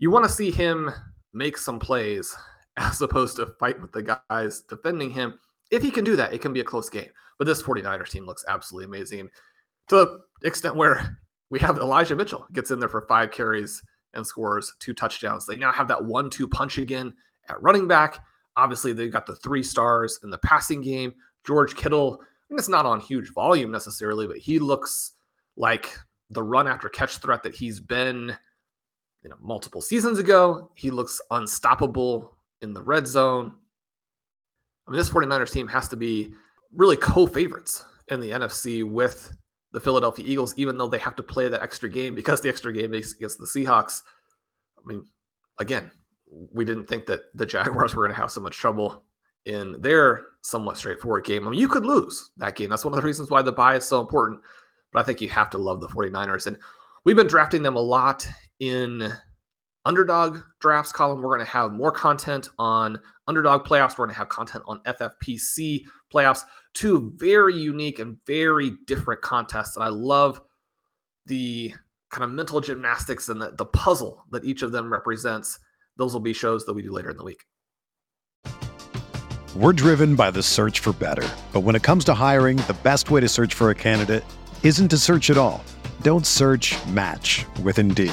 [0.01, 0.93] You want to see him
[1.33, 2.37] make some plays
[2.77, 5.39] as opposed to fight with the guys defending him.
[5.71, 7.11] If he can do that, it can be a close game.
[7.39, 9.29] But this 49ers team looks absolutely amazing
[9.89, 11.19] to the extent where
[11.51, 13.83] we have Elijah Mitchell gets in there for five carries
[14.15, 15.47] and scores two touchdowns.
[15.47, 17.15] They now have that one-two punch again
[17.49, 18.25] at running back.
[18.57, 21.15] Obviously, they've got the three stars in the passing game.
[21.47, 25.13] George Kittle, I mean it's not on huge volume necessarily, but he looks
[25.57, 25.97] like
[26.31, 28.37] the run after catch threat that he's been
[29.23, 30.71] you know multiple seasons ago.
[30.75, 33.55] He looks unstoppable in the red zone.
[34.89, 36.33] I mean, this 49ers team has to be
[36.75, 39.37] really co favorites in the NFC with
[39.73, 42.73] the Philadelphia Eagles, even though they have to play that extra game because the extra
[42.73, 44.01] game is against the Seahawks.
[44.79, 45.05] I mean,
[45.59, 45.91] again,
[46.31, 49.05] we didn't think that the Jaguars were going to have so much trouble
[49.45, 51.47] in their somewhat straightforward game.
[51.47, 52.71] I mean, you could lose that game.
[52.71, 54.41] That's one of the reasons why the buy is so important.
[54.93, 56.47] But I think you have to love the 49ers.
[56.47, 56.57] And
[57.05, 58.27] we've been drafting them a lot
[58.61, 59.13] in
[59.85, 61.17] underdog drafts Colm.
[61.17, 63.99] We're going to have more content on underdog playoffs.
[63.99, 66.43] We're going to have content on FFPC playoffs.
[66.75, 69.77] Two very unique and very different contests.
[69.77, 70.41] And I love
[71.27, 71.75] the
[72.11, 75.59] kind of mental gymnastics and the, the puzzle that each of them represents.
[75.97, 77.45] Those will be shows that we do later in the week.
[79.57, 81.29] We're driven by the search for better.
[81.53, 84.25] But when it comes to hiring, the best way to search for a candidate
[84.63, 85.65] isn't to search at all.
[86.03, 88.13] Don't search match with Indeed.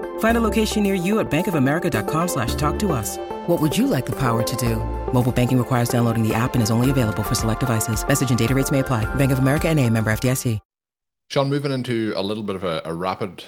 [0.21, 3.17] Find a location near you at bankofamerica.com slash talk to us.
[3.47, 4.75] What would you like the power to do?
[5.13, 8.07] Mobile banking requires downloading the app and is only available for select devices.
[8.07, 9.03] Message and data rates may apply.
[9.15, 10.59] Bank of America and a member FDIC.
[11.29, 13.43] Shawn, moving into a little bit of a, a rapid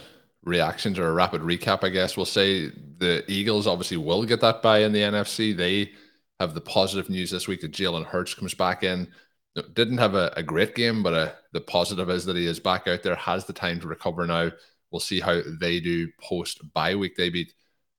[0.46, 4.62] reactions or a rapid recap, I guess we'll say the Eagles obviously will get that
[4.62, 5.56] buy in the NFC.
[5.56, 5.92] They
[6.40, 9.10] have the positive news this week that Jalen Hurts comes back in.
[9.74, 12.60] Didn't have a, a great game, but a, uh, the positive is that he is
[12.60, 14.52] back out there, has the time to recover now.
[14.94, 17.18] We'll see how they do post bye week.
[17.18, 17.56] They beat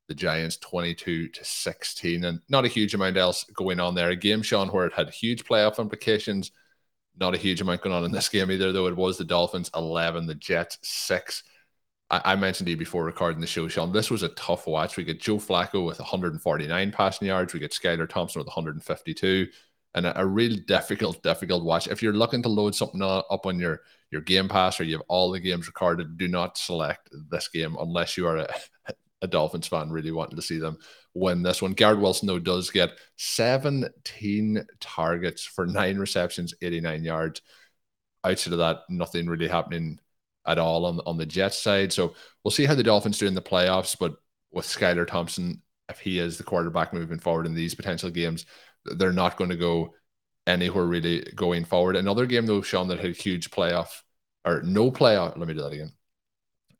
[0.07, 4.11] the Giants 22 to 16, and not a huge amount else going on there.
[4.11, 6.53] A game, Shawn, where it had huge playoff implications.
[7.19, 9.73] Not a huge amount going on in this game either, though it was the Dolphins
[9.75, 11.43] 11, the Jets 6.
[12.11, 13.93] I, I mentioned to you before recording the show, Shawn.
[13.93, 14.97] This was a tough watch.
[14.97, 17.55] We get Joe Flacco with 149 passing yards.
[17.55, 19.49] We get Skylar Thompson with 152,
[19.97, 21.89] and a, a real difficult, difficult watch.
[21.89, 23.81] If you're looking to load something up on your
[24.15, 27.77] your Game Pass or you have all the games recorded, do not select this game
[27.79, 28.49] unless you are a,
[29.21, 30.79] a Dolphins fan really wanting to see them
[31.15, 31.73] win this one.
[31.73, 37.43] Garrett Wilson, though, does get 17 targets for nine receptions, 89 yards.
[38.23, 39.99] Outside of that, nothing really happening
[40.47, 41.93] at all on, on the Jets side.
[41.93, 43.97] So we'll see how the Dolphins do in the playoffs.
[43.99, 44.15] But
[44.53, 48.47] with Skylar Thompson, if he is the quarterback moving forward in these potential games,
[48.85, 49.95] they're not going to go
[50.47, 51.97] anywhere really going forward.
[51.97, 54.03] Another game, though, Shawn, that had huge playoff
[54.45, 55.37] or no playoff.
[55.37, 55.93] Let me do that again.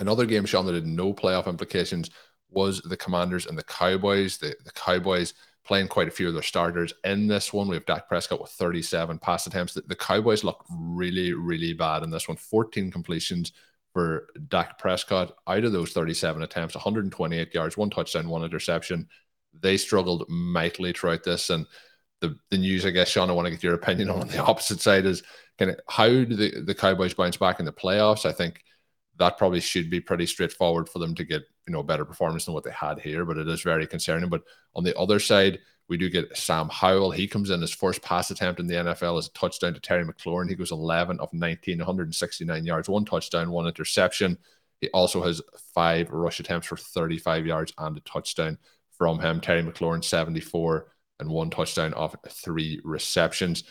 [0.01, 2.11] Another game, Shawn, that had no playoff implications
[2.51, 4.39] was the Commanders and the Cowboys.
[4.39, 7.69] The, the Cowboys playing quite a few of their starters in this one.
[7.69, 9.75] We have Dak Prescott with 37 pass attempts.
[9.75, 12.37] The, the Cowboys look really, really bad in this one.
[12.37, 13.53] 14 completions
[13.93, 15.37] for Dak Prescott.
[15.47, 19.09] Out of those 37 attempts, 128 yards, one touchdown, one interception.
[19.59, 21.49] They struggled mightily throughout this.
[21.51, 21.67] And
[22.29, 24.81] the, the news, I guess, Shawn, I want to get your opinion on, the opposite
[24.81, 25.23] side is
[25.59, 28.27] kind of how do the, the Cowboys bounce back in the playoffs?
[28.27, 28.63] I think
[29.19, 32.55] that probably should be pretty straightforward for them to get you know better performance than
[32.55, 34.29] what they had here, but it is very concerning.
[34.29, 34.43] But
[34.75, 37.11] on the other side, we do get Sam Howell.
[37.11, 40.05] He comes in his first pass attempt in the NFL as a touchdown to Terry
[40.05, 40.49] McLaurin.
[40.49, 44.39] He goes 11 of 19, 169 yards, one touchdown, one interception.
[44.81, 45.43] He also has
[45.75, 48.59] five rush attempts for 35 yards and a touchdown
[48.97, 49.41] from him.
[49.41, 50.87] Terry McLaurin 74
[51.21, 53.65] and one touchdown off three receptions.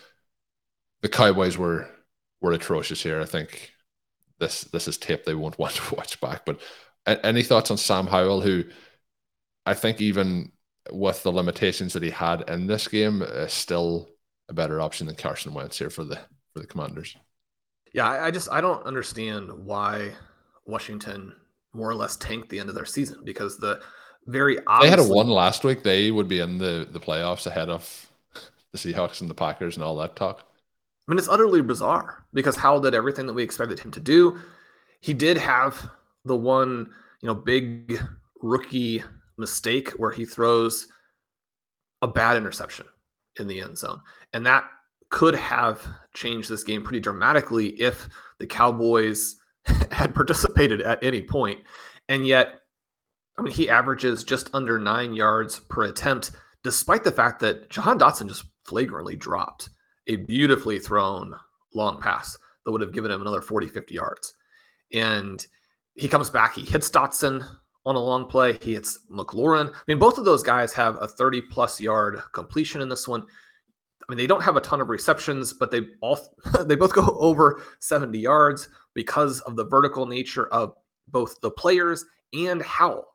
[1.01, 1.89] The Cowboys were
[2.41, 3.21] were atrocious here.
[3.21, 3.71] I think
[4.39, 6.45] this this is tape they won't want to watch back.
[6.45, 6.61] But
[7.05, 8.63] any thoughts on Sam Howell, who
[9.65, 10.51] I think even
[10.91, 14.09] with the limitations that he had in this game, is still
[14.49, 16.15] a better option than Carson Wentz here for the
[16.53, 17.15] for the Commanders.
[17.93, 20.11] Yeah, I just I don't understand why
[20.65, 21.35] Washington
[21.73, 23.81] more or less tanked the end of their season because the
[24.27, 24.95] very obviously.
[24.95, 25.83] They had a one last week.
[25.83, 28.09] They would be in the, the playoffs ahead of
[28.71, 30.47] the Seahawks and the Packers and all that talk.
[31.07, 34.39] I mean, it's utterly bizarre because Howell did everything that we expected him to do.
[35.01, 35.89] He did have
[36.23, 36.89] the one,
[37.21, 38.01] you know, big
[38.41, 39.03] rookie
[39.37, 40.87] mistake where he throws
[42.01, 42.85] a bad interception
[43.39, 43.99] in the end zone.
[44.33, 44.65] And that
[45.09, 48.07] could have changed this game pretty dramatically if
[48.39, 49.35] the Cowboys
[49.91, 51.59] had participated at any point.
[52.09, 52.61] And yet,
[53.37, 56.31] I mean, he averages just under nine yards per attempt,
[56.63, 59.69] despite the fact that Jahan Dotson just flagrantly dropped
[60.07, 61.35] a beautifully thrown
[61.73, 64.33] long pass that would have given him another 40, 50 yards.
[64.93, 65.45] And
[65.95, 67.45] he comes back, he hits Dotson
[67.85, 69.69] on a long play, he hits McLaurin.
[69.73, 73.21] I mean, both of those guys have a 30 plus yard completion in this one.
[73.21, 76.19] I mean, they don't have a ton of receptions, but they all
[76.65, 80.73] they both go over 70 yards because of the vertical nature of
[81.07, 83.12] both the players and Howell.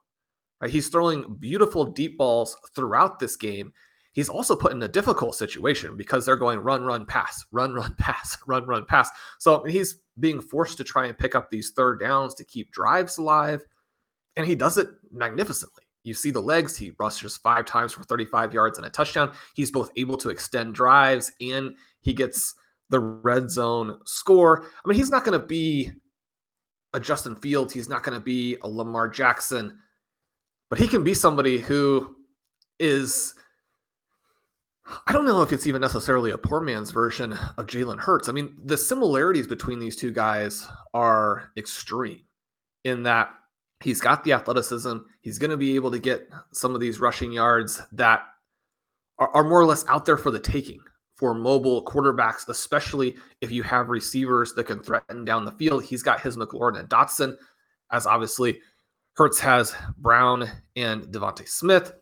[0.60, 0.70] Right?
[0.70, 3.72] He's throwing beautiful deep balls throughout this game.
[4.12, 7.94] He's also put in a difficult situation because they're going run, run, pass, run, run,
[7.98, 9.10] pass, run, run, pass.
[9.38, 13.18] So he's being forced to try and pick up these third downs to keep drives
[13.18, 13.64] alive.
[14.36, 15.84] And he does it magnificently.
[16.04, 19.32] You see the legs, he rushes five times for 35 yards and a touchdown.
[19.54, 22.54] He's both able to extend drives and he gets
[22.88, 24.64] the red zone score.
[24.84, 25.92] I mean, he's not going to be
[26.94, 29.78] a Justin Fields, he's not going to be a Lamar Jackson,
[30.70, 32.16] but he can be somebody who
[32.78, 33.34] is
[35.06, 38.28] I don't know if it's even necessarily a poor man's version of Jalen Hurts.
[38.28, 42.22] I mean, the similarities between these two guys are extreme
[42.84, 43.30] in that
[43.80, 44.96] he's got the athleticism.
[45.20, 48.22] He's going to be able to get some of these rushing yards that
[49.18, 50.80] are, are, more or less out there for the taking
[51.16, 55.84] for mobile quarterbacks, especially if you have receivers that can threaten down the field.
[55.84, 57.36] He's got his McLaurin and Dotson,
[57.92, 58.60] as obviously
[59.18, 61.92] Hurts has Brown and DeVonta Smith,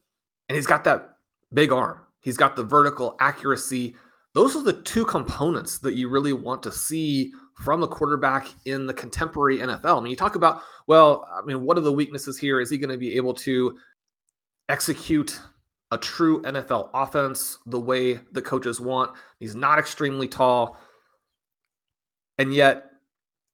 [0.48, 1.16] and he's got that
[1.52, 3.94] big arm He's got the vertical accuracy.
[4.34, 8.84] Those are the two components that you really want to see from a quarterback in
[8.84, 9.98] the contemporary NFL.
[9.98, 12.58] I mean, you talk about, well, I mean, what are the weaknesses here?
[12.58, 13.78] Is he going to be able to
[14.68, 15.40] execute
[15.92, 19.12] a true NFL offense the way the coaches want?
[19.38, 20.78] He's not extremely tall.
[22.38, 22.86] And yet,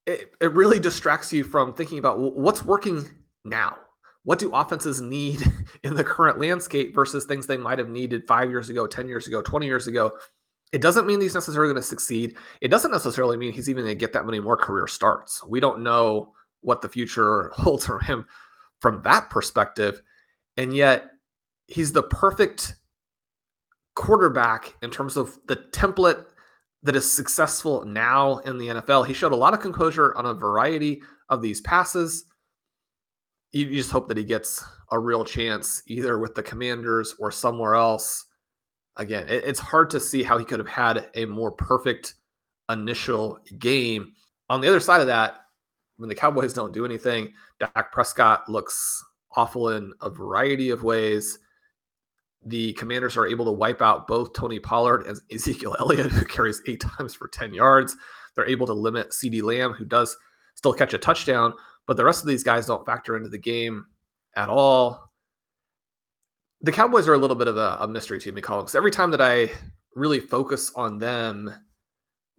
[0.07, 3.07] it, it really distracts you from thinking about what's working
[3.45, 3.77] now
[4.23, 5.41] what do offenses need
[5.83, 9.27] in the current landscape versus things they might have needed five years ago, 10 years
[9.27, 10.11] ago, 20 years ago?
[10.71, 12.35] It doesn't mean he's necessarily going to succeed.
[12.61, 15.43] It doesn't necessarily mean he's even going to get that many more career starts.
[15.45, 18.25] We don't know what the future holds for him
[18.79, 20.01] from that perspective.
[20.57, 21.11] And yet,
[21.67, 22.75] he's the perfect
[23.95, 26.25] quarterback in terms of the template
[26.81, 29.05] that is successful now in the NFL.
[29.05, 32.25] He showed a lot of composure on a variety of these passes
[33.53, 37.75] you just hope that he gets a real chance either with the commanders or somewhere
[37.75, 38.25] else.
[38.97, 42.15] Again it, it's hard to see how he could have had a more perfect
[42.69, 44.13] initial game.
[44.49, 45.45] On the other side of that
[45.97, 49.03] when the cowboys don't do anything dak prescott looks
[49.35, 51.39] awful in a variety of ways.
[52.45, 56.61] The commanders are able to wipe out both tony pollard and ezekiel elliott who carries
[56.67, 57.95] eight times for 10 yards.
[58.35, 60.17] They're able to limit CeeDee Lamb who does
[60.55, 61.53] still catch a touchdown
[61.87, 63.85] but the rest of these guys don't factor into the game
[64.35, 65.11] at all.
[66.61, 68.91] The Cowboys are a little bit of a, a mystery to me, Colm, because every
[68.91, 69.51] time that I
[69.95, 71.53] really focus on them,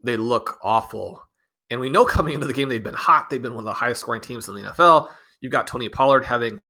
[0.02, 1.22] they look awful.
[1.70, 3.28] And we know coming into the game, they've been hot.
[3.28, 5.08] They've been one of the highest scoring teams in the NFL.
[5.40, 6.60] You've got Tony Pollard having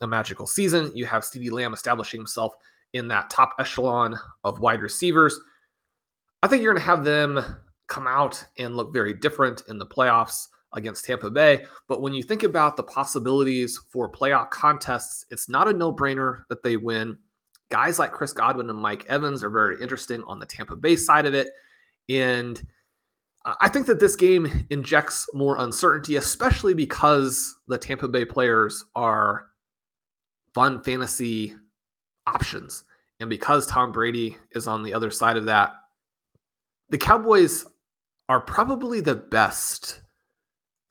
[0.00, 0.90] a magical season.
[0.94, 2.54] You have CeeDee Lamb establishing himself
[2.94, 5.38] in that top echelon of wide receivers.
[6.42, 7.44] I think you're going to have them
[7.86, 11.64] come out and look very different in the playoffs against Tampa Bay.
[11.88, 16.42] But when you think about the possibilities for playoff contests, it's not a no brainer
[16.48, 17.16] that they win.
[17.70, 21.26] Guys like Chris Godwin and Mike Evans are very interesting on the Tampa Bay side
[21.26, 21.48] of it.
[22.08, 22.64] And
[23.60, 29.46] I think that this game injects more uncertainty, especially because the Tampa Bay players are
[30.54, 31.54] fun fantasy
[32.26, 32.84] options.
[33.20, 35.72] And because Tom Brady is on the other side of that,
[36.90, 37.66] the Cowboys
[38.28, 40.00] are probably the best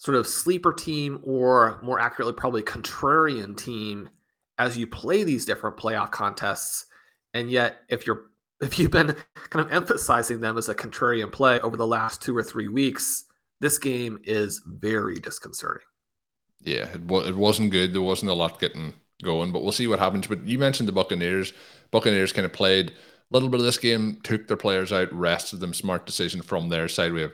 [0.04, 4.10] sort of sleeper team or more accurately probably contrarian team
[4.58, 6.88] as you play these different playoff contests.
[7.34, 8.26] And yet if you're
[8.62, 9.16] if you've been
[9.50, 13.26] kind of emphasizing them as a contrarian play over the last two or three weeks
[13.60, 15.88] this game is very disconcerting.
[16.60, 17.94] Yeah it, it wasn't good.
[17.94, 18.94] There wasn't a lot getting
[19.24, 20.28] going but we'll see what happens.
[20.28, 21.54] But you mentioned the buccaneers.
[21.92, 22.94] Buccaneers kind of played a
[23.32, 26.90] little bit of this game took their players out rested them smart decision from their
[26.90, 27.14] side.
[27.14, 27.34] We have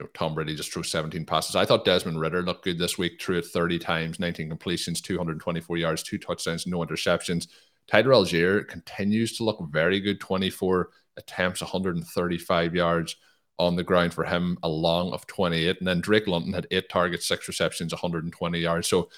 [0.00, 1.56] know, Tom Brady just threw 17 passes.
[1.56, 5.76] I thought Desmond Ridder looked good this week, threw it 30 times, 19 completions, 224
[5.76, 7.48] yards, two touchdowns, no interceptions.
[7.86, 13.16] Tyler Allgeier continues to look very good, 24 attempts, 135 yards
[13.58, 15.78] on the ground for him, a long of 28.
[15.78, 18.88] And then Drake London had eight targets, six receptions, 120 yards.
[18.88, 19.10] So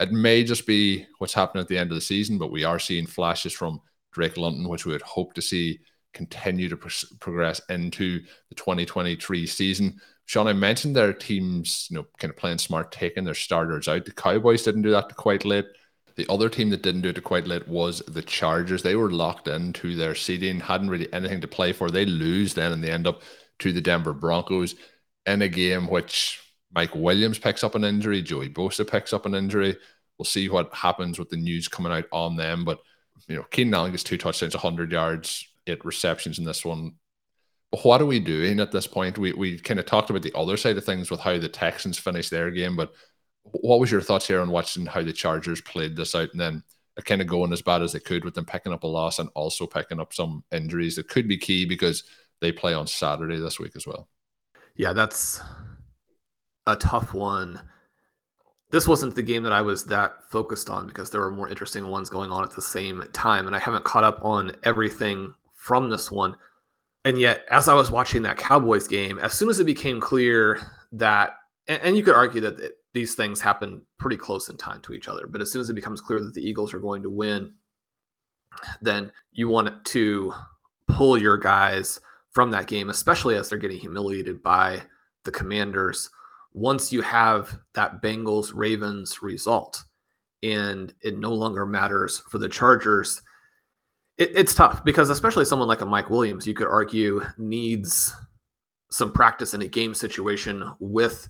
[0.00, 2.78] it may just be what's happening at the end of the season, but we are
[2.78, 3.80] seeing flashes from
[4.12, 5.80] Drake London, which we would hope to see
[6.12, 10.00] continue to pro- progress into the 2023 season.
[10.26, 14.04] Shawn, I mentioned their teams, you know, kind of playing smart, taking their starters out.
[14.04, 15.66] The Cowboys didn't do that quite late.
[16.16, 18.82] The other team that didn't do it quite late was the Chargers.
[18.82, 21.90] They were locked into their seeding, hadn't really anything to play for.
[21.90, 23.22] They lose then and they end up
[23.58, 24.76] to the Denver Broncos
[25.26, 26.40] in a game which
[26.72, 29.76] Mike Williams picks up an injury, Joey Bosa picks up an injury.
[30.18, 32.64] We'll see what happens with the news coming out on them.
[32.64, 32.78] But
[33.28, 36.94] you know, Keenan Allen gets two touchdowns, 100 yards, eight receptions in this one.
[37.82, 39.18] What are we doing at this point?
[39.18, 41.98] We we kind of talked about the other side of things with how the Texans
[41.98, 42.92] finished their game, but
[43.42, 46.62] what was your thoughts here on watching how the Chargers played this out and then
[47.04, 49.28] kind of going as bad as they could with them picking up a loss and
[49.34, 52.04] also picking up some injuries that could be key because
[52.40, 54.08] they play on Saturday this week as well.
[54.76, 55.40] Yeah, that's
[56.66, 57.60] a tough one.
[58.70, 61.86] This wasn't the game that I was that focused on because there were more interesting
[61.88, 63.46] ones going on at the same time.
[63.46, 66.36] And I haven't caught up on everything from this one.
[67.04, 70.60] And yet, as I was watching that Cowboys game, as soon as it became clear
[70.92, 71.36] that,
[71.68, 74.92] and, and you could argue that it, these things happen pretty close in time to
[74.92, 77.10] each other, but as soon as it becomes clear that the Eagles are going to
[77.10, 77.52] win,
[78.80, 80.32] then you want to
[80.88, 82.00] pull your guys
[82.30, 84.80] from that game, especially as they're getting humiliated by
[85.24, 86.08] the Commanders.
[86.52, 89.82] Once you have that Bengals Ravens result,
[90.42, 93.22] and it no longer matters for the Chargers
[94.18, 98.14] it, it's tough because especially someone like a Mike Williams, you could argue needs
[98.90, 101.28] some practice in a game situation with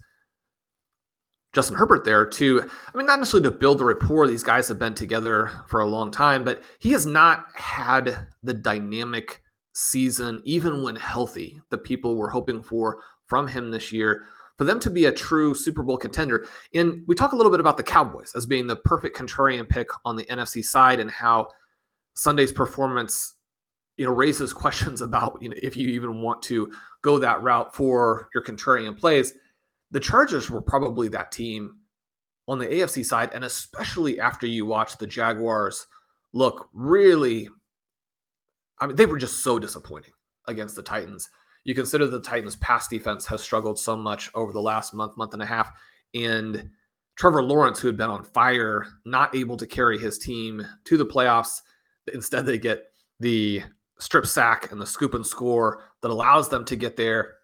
[1.55, 4.27] Justin Herbert there to, I mean, not necessarily to build the rapport.
[4.27, 8.53] These guys have been together for a long time, but he has not had the
[8.53, 9.41] dynamic
[9.73, 14.25] season, even when healthy, the people were hoping for from him this year.
[14.59, 16.47] For them to be a true Super Bowl contender.
[16.75, 19.89] And we talk a little bit about the Cowboys as being the perfect contrarian pick
[20.05, 21.49] on the NFC side and how
[22.15, 23.35] Sunday's performance,
[23.97, 27.75] you know, raises questions about you know if you even want to go that route
[27.75, 29.35] for your contrarian plays.
[29.91, 31.77] The Chargers were probably that team
[32.49, 35.87] on the AFC side, and especially after you watch the Jaguars
[36.33, 37.49] look really,
[38.81, 40.13] I mean, they were just so disappointing
[40.49, 41.31] against the Titans.
[41.65, 45.33] You consider the Titans' pass defense has struggled so much over the last month, month
[45.33, 45.71] and a half,
[46.13, 46.71] and
[47.17, 51.07] Trevor Lawrence, who had been on fire, not able to carry his team to the
[51.07, 51.61] playoffs.
[52.13, 52.85] Instead, they get
[53.21, 53.63] the
[53.99, 57.37] strip sack and the scoop and score that allows them to get there.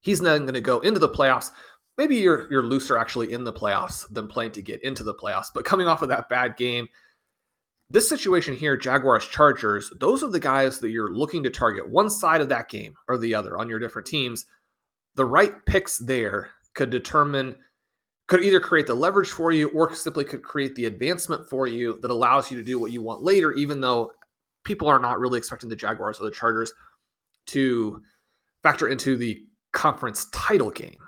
[0.00, 1.50] He's then going to go into the playoffs.
[1.96, 5.48] Maybe you're you're looser actually in the playoffs than playing to get into the playoffs.
[5.52, 6.88] But coming off of that bad game,
[7.90, 12.10] this situation here, Jaguars Chargers, those are the guys that you're looking to target one
[12.10, 14.46] side of that game or the other on your different teams.
[15.14, 17.56] The right picks there could determine
[18.28, 21.98] could either create the leverage for you or simply could create the advancement for you
[22.02, 24.12] that allows you to do what you want later, even though
[24.64, 26.72] people are not really expecting the Jaguars or the Chargers
[27.46, 28.02] to
[28.62, 30.98] factor into the conference title game.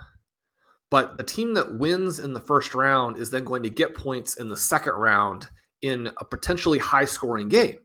[0.91, 4.37] But the team that wins in the first round is then going to get points
[4.37, 5.49] in the second round
[5.83, 7.77] in a potentially high scoring game.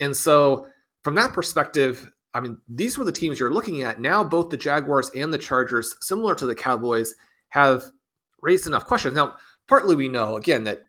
[0.00, 0.66] And so,
[1.02, 4.00] from that perspective, I mean, these were the teams you're looking at.
[4.00, 7.14] Now, both the Jaguars and the Chargers, similar to the Cowboys,
[7.50, 7.84] have
[8.44, 9.14] raised enough questions.
[9.14, 9.36] Now,
[9.66, 10.82] partly we know again that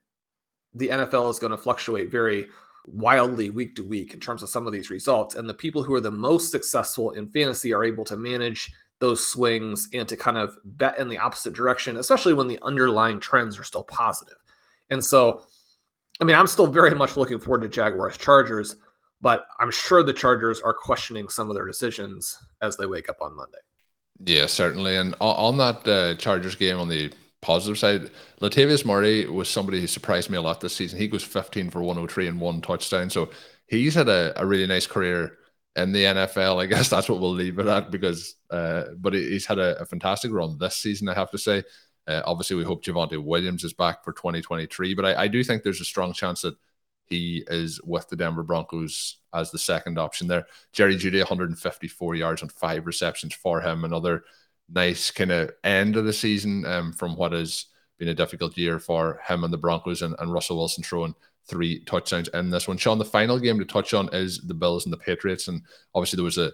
[0.74, 2.48] the NFL is going to fluctuate very
[2.86, 5.36] wildly week to week in terms of some of these results.
[5.36, 9.26] And the people who are the most successful in fantasy are able to manage those
[9.26, 13.58] swings and to kind of bet in the opposite direction, especially when the underlying trends
[13.58, 14.38] are still positive.
[14.90, 15.44] And so,
[16.22, 18.76] I mean, I'm still very much looking forward to Jaguars Chargers,
[19.22, 23.18] but I'm sure the Chargers are questioning some of their decisions as they wake up
[23.22, 23.58] on Monday.
[24.24, 24.96] Yeah, certainly.
[24.96, 27.12] And on that uh, Chargers game on the
[27.46, 28.10] positive side,
[28.42, 30.98] Latavius Murray was somebody who surprised me a lot this season.
[30.98, 33.10] He goes 15 for 103 and one touchdown.
[33.12, 33.30] So
[33.68, 35.38] he's had a, a really nice career
[35.76, 36.58] in the NFL.
[36.64, 39.86] I guess that's what we'll leave it at because, uh, but he's had a, a,
[39.86, 41.64] fantastic run this season, I have to say.
[42.08, 45.62] Uh, obviously, we hope Javonte Williams is back for 2023, but I, I do think
[45.62, 46.56] there's a strong chance that
[47.06, 50.48] he is with the Denver Broncos as the second option there.
[50.74, 53.84] Jerry Jeudy, 154 yards and five receptions for him.
[53.86, 54.24] Another
[54.70, 57.66] nice kind of end of the season um, from what has
[57.98, 61.16] been a difficult year for him and the Broncos and, and Russell Wilson throwing
[61.48, 62.78] three touchdowns in this one.
[62.78, 65.48] Shawn, the final game to touch on is the Bills and the Patriots.
[65.48, 65.62] And
[65.94, 66.52] obviously there was a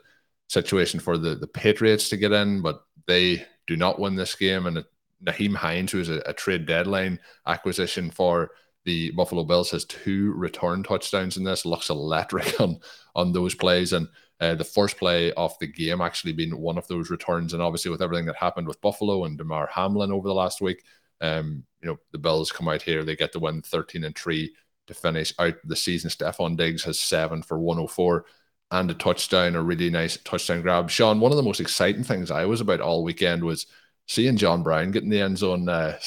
[0.50, 4.66] situation for the, the Patriots to get in, but they do not win this game,
[4.66, 4.84] and
[5.26, 8.52] Nyheim Hines, who is a, a trade deadline acquisition for
[8.86, 11.66] the Buffalo Bills, has two return touchdowns in this.
[11.66, 12.80] Looks electric on
[13.16, 14.08] on those plays, and
[14.42, 17.54] uh, the first play of the game actually being one of those returns.
[17.54, 20.84] And obviously, with everything that happened with Buffalo and Damar Hamlin over the last week,
[21.22, 24.54] um, you know the Bills come out here, they get to win thirteen and three
[24.88, 26.10] to finish out the season.
[26.10, 28.26] Stefon Diggs has seven for one hundred oh four
[28.72, 30.90] and a touchdown, a really nice touchdown grab.
[30.90, 33.68] Shawn, one of the most exciting things I was about all weekend was
[34.08, 35.70] seeing John Brown getting the end zone.
[35.70, 36.00] Uh,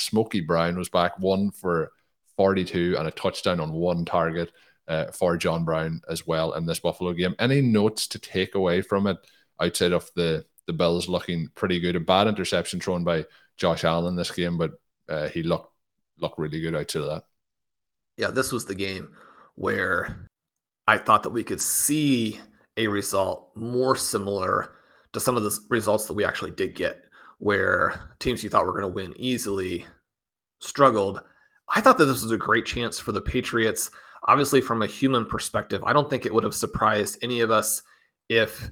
[0.46, 1.92] Brown was back, one for
[2.36, 4.50] 42 and a touchdown on one target
[4.88, 7.34] uh, for John Brown as well in this Buffalo game.
[7.38, 9.18] Any notes to take away from it
[9.60, 11.96] outside of the the Bills looking pretty good?
[11.96, 13.26] A bad interception thrown by
[13.56, 14.72] Josh Allen this game, but
[15.08, 15.72] uh, he looked
[16.18, 17.24] looked really good outside of that.
[18.16, 19.14] Yeah, this was the game
[19.56, 20.28] where
[20.86, 22.40] I thought that we could see
[22.76, 24.76] a result more similar
[25.12, 27.04] to some of the results that we actually did get,
[27.38, 29.86] where teams you thought were going to win easily
[30.60, 31.20] struggled.
[31.74, 33.90] I thought that this was a great chance for the Patriots.
[34.26, 37.82] Obviously, from a human perspective, I don't think it would have surprised any of us
[38.28, 38.70] if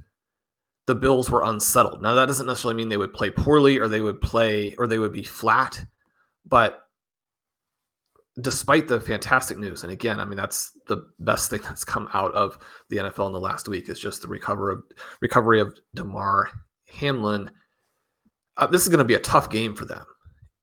[0.87, 2.03] the Bills were unsettled.
[2.03, 4.99] Now, that doesn't necessarily mean they would play poorly or they would play or they
[4.99, 5.85] would be flat,
[6.47, 6.83] but
[8.41, 12.33] despite the fantastic news, and again, I mean that's the best thing that's come out
[12.35, 14.83] of the NFL in the last week is just the recovery of
[15.21, 16.51] recovery of Damar
[16.87, 17.51] Hamlin.
[18.57, 20.05] Uh, this is going to be a tough game for them,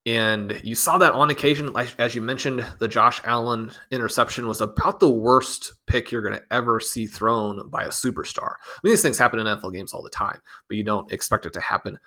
[0.10, 5.00] and you saw that on occasion, as you mentioned, the Josh Allen interception was about
[5.00, 8.54] the worst pick you're going to ever see thrown by a superstar.
[8.54, 11.46] I mean, these things happen in NFL games all the time, but you don't expect
[11.46, 12.00] it to happen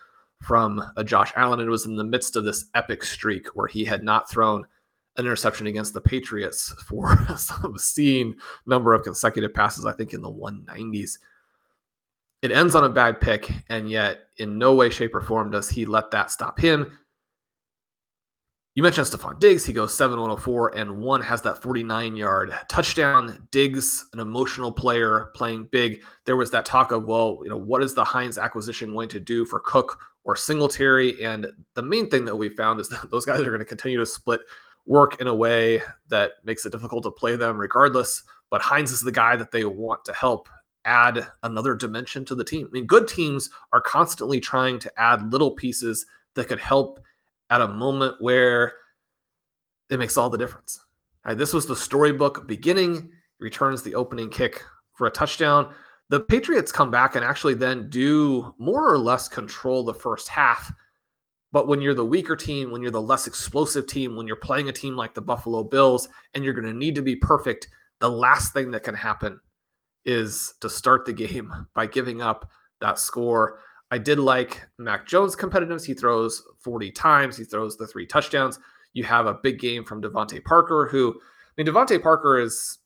[0.42, 1.60] from a Josh Allen.
[1.60, 4.66] It was in the midst of this epic streak where he had not thrown
[5.16, 8.34] an interception against the Patriots for some obscene
[8.66, 11.18] number of consecutive passes, I think in the 190s.
[12.42, 15.68] It ends on a bad pick, and yet in no way, shape, or form does
[15.68, 16.98] he let that stop him.
[18.74, 19.66] You mentioned Stefon Diggs.
[19.66, 23.46] He goes 7 104, and one has that 49 yard touchdown.
[23.50, 26.02] Diggs, an emotional player playing big.
[26.24, 29.20] There was that talk of, well, you know, what is the Hines acquisition going to
[29.20, 31.22] do for Cook or Singletary?
[31.22, 33.98] And the main thing that we found is that those guys are going to continue
[33.98, 34.40] to split
[34.86, 38.22] work in a way that makes it difficult to play them regardless.
[38.48, 40.48] But Hines is the guy that they want to help
[40.86, 42.66] add another dimension to the team.
[42.66, 47.00] I mean, good teams are constantly trying to add little pieces that could help
[47.52, 48.72] at a moment where
[49.90, 50.80] it makes all the difference.
[51.24, 55.72] Right, this was the storybook beginning, returns the opening kick for a touchdown.
[56.08, 60.72] The Patriots come back and actually then do more or less control the first half
[61.52, 64.70] but when you're the weaker team, when you're the less explosive team, when you're playing
[64.70, 67.68] a team like the Buffalo Bills and you're going to need to be perfect,
[68.00, 69.38] the last thing that can happen
[70.06, 72.50] is to start the game by giving up
[72.80, 73.60] that score.
[73.92, 75.84] I did like Mac Jones' competitiveness.
[75.84, 78.58] He throws 40 times, he throws the three touchdowns.
[78.94, 82.78] You have a big game from DeVante Parker, who, I mean, DeVante Parker is,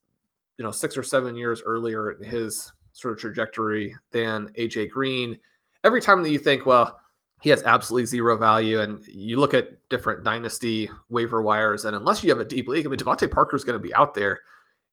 [0.58, 5.38] you know, six or seven years earlier in his sort of trajectory than AJ Green.
[5.84, 6.98] Every time that you think, well,
[7.40, 8.80] he has absolutely zero value.
[8.80, 12.84] And you look at different dynasty waiver wires, and unless you have a deep league,
[12.84, 14.40] I mean, DeVante Parker is going to be out there.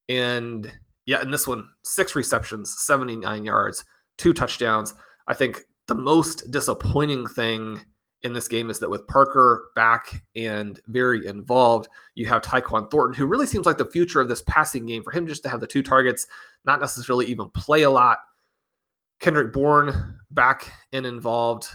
[0.09, 0.71] And
[1.07, 3.83] yeah, in this one, six receptions, 79 yards,
[4.19, 4.93] two touchdowns.
[5.27, 7.81] I think the most disappointing thing
[8.23, 13.13] in this game is that with Parker back and very involved, you have Tyquan Thornton,
[13.13, 15.59] who really seems like the future of this passing game for him just to have
[15.59, 16.25] the two targets,
[16.65, 18.19] not necessarily even play a lot.
[19.19, 21.67] Kendrick Bourne back and involved.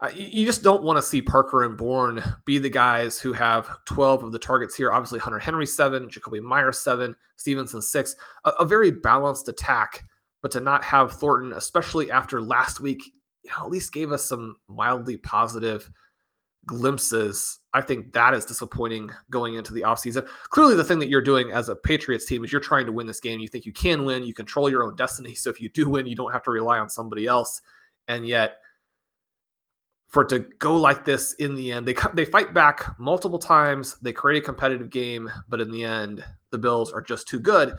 [0.00, 3.68] Uh, you just don't want to see Parker and Bourne be the guys who have
[3.86, 4.92] 12 of the targets here.
[4.92, 8.14] Obviously, Hunter Henry, seven, Jakobi Meyers, seven, Stevenson, six.
[8.44, 10.04] A, a, very balanced attack,
[10.46, 13.02] but to not have Thornton, especially after last week,
[13.42, 15.90] you know, at least gave us some mildly positive
[16.66, 17.58] glimpses.
[17.74, 20.24] I think that is disappointing going into the offseason.
[20.50, 23.08] Clearly, the thing that you're doing as a Patriots team is you're trying to win
[23.08, 23.40] this game.
[23.40, 25.34] You think you can win, you control your own destiny.
[25.34, 27.60] So if you do win, you don't have to rely on somebody else.
[28.06, 28.58] And yet,
[30.06, 31.88] for it to go like this in the end.
[31.88, 33.98] They they fight back multiple times.
[33.98, 37.74] They create a competitive game, but in the end, the Bills are just too good.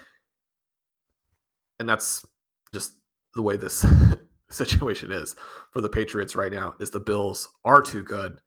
[1.79, 2.25] And that's
[2.73, 2.93] just
[3.35, 3.85] the way this
[4.49, 5.35] situation is
[5.71, 6.75] for the Patriots right now.
[6.79, 8.39] Is the Bills are too good.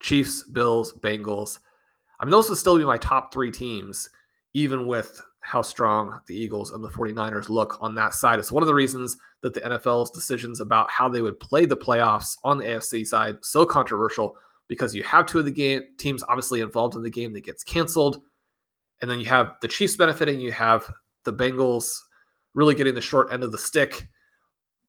[0.00, 1.58] Chiefs, Bills, Bengals.
[2.20, 4.08] I mean, those would still be my top three teams,
[4.54, 8.38] even with how strong the Eagles and the 49ers look on that side.
[8.38, 11.76] It's one of the reasons that the NFL's decisions about how they would play the
[11.76, 14.36] playoffs on the AFC side so controversial
[14.68, 17.64] because you have two of the game teams obviously involved in the game that gets
[17.64, 18.20] canceled.
[19.00, 20.92] And then you have the Chiefs benefiting, you have
[21.24, 21.98] the Bengals
[22.58, 24.08] really getting the short end of the stick.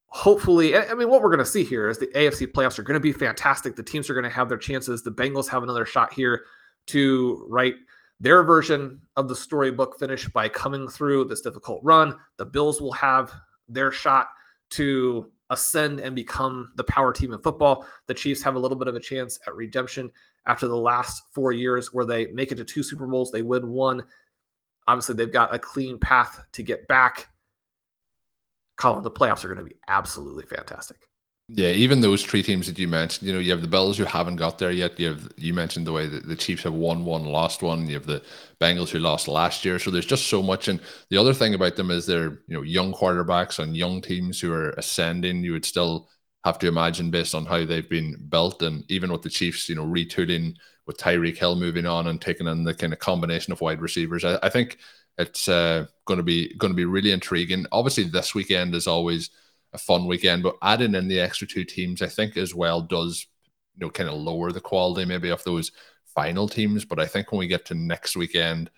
[0.08, 2.96] hopefully, I mean, what we're going to see here is the AFC playoffs are going
[2.96, 3.76] to be fantastic.
[3.76, 5.04] The teams are going to have their chances.
[5.04, 6.46] The Bengals have another shot here
[6.88, 7.76] to write
[8.20, 12.16] their version of the storybook finish by coming through this difficult run.
[12.38, 13.32] The Bills will have
[13.68, 14.30] their shot
[14.72, 17.86] to ascend and become the power team in football.
[18.08, 20.12] The Chiefs have a little bit of a chance at redemption
[20.48, 23.70] after the last four years where they make it to two Super Bowls, they win
[23.70, 24.04] one.
[24.88, 27.28] Obviously, they've got a clean path to get back.
[28.80, 30.98] Colm, the playoffs are going to be absolutely fantastic.
[31.52, 34.04] Yeah, even those three teams that you mentioned, you know, you have the Bills who
[34.04, 35.00] haven't got there yet.
[35.00, 37.88] You have you mentioned the way that the Chiefs have won one, lost one.
[37.88, 38.22] You have the
[38.62, 39.80] Bengals who lost last year.
[39.80, 40.68] So there's just so much.
[40.68, 44.40] And the other thing about them is they're you know young quarterbacks on young teams
[44.40, 45.44] who are ascending.
[45.44, 46.08] You would still
[46.46, 49.76] have to imagine based on how they've been built, and even with the Chiefs, you
[49.76, 50.54] know, retooling
[50.86, 54.24] with Tyreek Hill moving on and taking in the kind of combination of wide receivers.
[54.24, 54.78] I, I think
[55.20, 57.66] it's uh, going to be going to be really intriguing.
[57.72, 59.30] Obviously, this weekend is always
[59.74, 63.28] a fun weekend, but adding in the extra two teams, I think as well does
[63.76, 65.72] you know kind of lower the quality maybe of those
[66.16, 66.86] final teams.
[66.86, 68.72] But I think when we get to next weekend,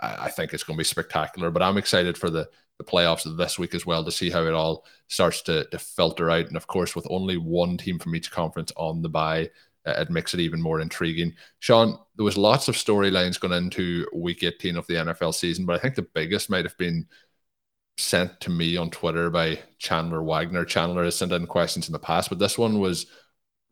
[0.00, 1.50] I, I think it's going to be spectacular.
[1.50, 2.48] But I'm excited for the
[2.78, 5.78] the playoffs of this week as well to see how it all starts to, to
[5.78, 6.46] filter out.
[6.46, 9.50] And of course, with only one team from each conference on the bye,
[9.86, 11.34] Uh, it makes it even more intriguing.
[11.60, 15.76] Shawn, there was lots of storylines going into week 18 of the NFL season, but
[15.76, 17.06] I think the biggest might have been
[17.98, 20.64] sent to me on Twitter by Chandler Wagner.
[20.64, 23.06] Chandler has sent in questions in the past, but this one was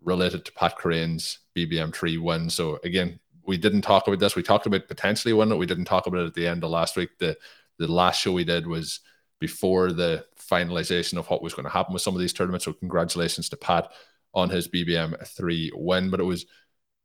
[0.02, 2.50] related to Pat Kerrane's BBM3 win.
[2.50, 4.36] So again, we didn't talk about this.
[4.36, 5.58] We talked about potentially winning it.
[5.58, 7.10] We didn't talk about it at the end of last week.
[7.18, 7.36] The
[7.78, 9.00] the last show we did was
[9.40, 12.64] before the finalization of what was going to happen with some of these tournaments.
[12.64, 13.90] So congratulations to Pat
[14.35, 16.11] on his BBM three win.
[16.11, 16.47] But it was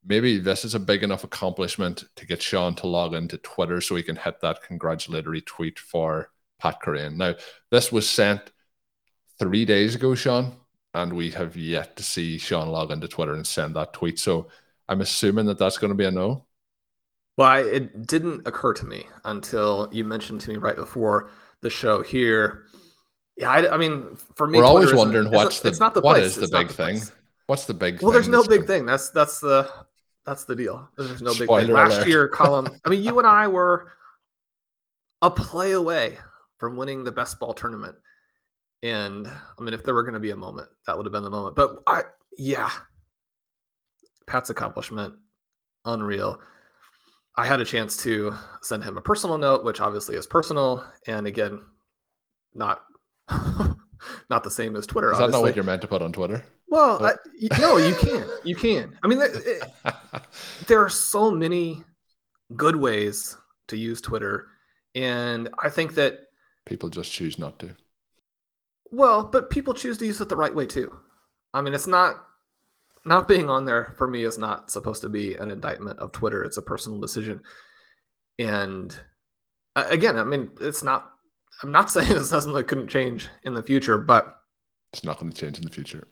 [0.05, 3.95] maybe this is a big enough accomplishment to get Shawn to log into Twitter so
[3.95, 7.15] he can hit that congratulatory tweet for Pat Kerrane.
[7.17, 7.35] Now,
[7.71, 8.51] this was sent
[9.39, 10.53] three days ago, Shawn,
[10.93, 14.19] and we have yet to see Shawn log into Twitter and send that tweet.
[14.19, 14.49] So
[14.87, 16.45] I'm assuming that that's going to be a no.
[17.37, 21.29] Well, I, it didn't occur to me until you mentioned to me right before
[21.61, 22.65] the show here.
[23.37, 26.01] Yeah, I, I mean, for me, we're Twitter always wondering what's the, it's not the
[26.01, 26.25] what place.
[26.25, 26.95] is the It's big the thing.
[26.95, 27.11] place.
[27.49, 27.99] What's the big?
[28.03, 28.85] Well, there's no big thing.
[28.85, 29.67] That's that's the
[30.23, 30.87] that's the deal.
[30.95, 31.73] There's no big Spoiler thing.
[31.73, 32.07] Last alert.
[32.07, 32.79] year, Colm.
[32.85, 33.91] I mean, you and I were
[35.23, 36.19] a play away
[36.59, 37.95] from winning the best ball tournament,
[38.83, 41.23] and I mean, if there were going to be a moment, that would have been
[41.23, 41.55] the moment.
[41.55, 42.03] But I,
[42.37, 42.69] yeah,
[44.27, 45.15] Pat's accomplishment,
[45.85, 46.39] unreal.
[47.35, 51.25] I had a chance to send him a personal note, which obviously is personal, and
[51.25, 51.61] again,
[52.53, 52.83] not
[54.29, 55.11] not the same as Twitter.
[55.11, 55.49] Is that not obviously.
[55.49, 56.45] what you're meant to put on Twitter?
[56.69, 57.03] Well.
[57.05, 57.13] I,
[57.59, 58.25] no, you can.
[58.43, 58.97] You can.
[59.03, 59.63] I mean, it-
[60.67, 61.83] there are so many
[62.55, 64.47] good ways to use Twitter,
[64.95, 66.19] and I think that
[66.65, 67.75] People just choose not to.
[68.91, 70.95] well, but people choose to use it the right way too.
[71.53, 72.25] I mean, it's not
[73.05, 76.43] not being on there for me is not supposed to be an indictment of Twitter.
[76.43, 77.41] It's a personal decision,
[78.37, 78.95] and
[79.75, 81.11] uh, again, I mean, it's not.
[81.63, 84.35] I'm not saying it's something that couldn't change in the future, but
[84.93, 86.07] It's not going to change in the future.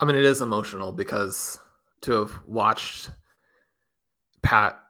[0.00, 1.58] I mean, it is emotional because
[2.02, 3.10] to have watched
[4.42, 4.80] Pat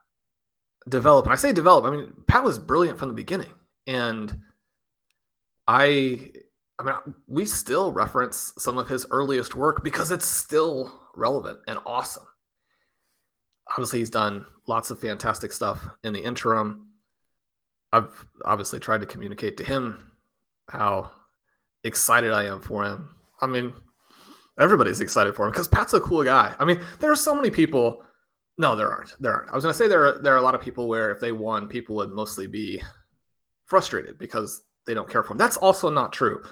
[0.89, 3.53] develop, and I say develop, I mean, Pat was brilliant from the beginning.
[3.89, 4.39] And
[5.67, 6.31] I,
[6.79, 6.95] I mean,
[7.27, 12.27] we still reference some of his earliest work because it's still relevant and awesome.
[13.69, 16.87] Obviously, he's done lots of fantastic stuff in the interim.
[17.93, 20.13] I've obviously tried to communicate to him
[20.69, 21.11] how
[21.83, 23.11] excited I am for him.
[23.41, 23.73] I mean,
[24.59, 26.55] everybody's excited for him because Pat's a cool guy.
[26.59, 28.03] I mean, there are so many people.
[28.59, 29.17] No, there aren't.
[29.21, 29.51] There aren't.
[29.51, 31.33] I was to say there are, there are a lot of people where if they
[31.33, 32.83] won, people would mostly be
[33.65, 35.39] frustrated because they don't care for him.
[35.39, 36.43] That's also not true.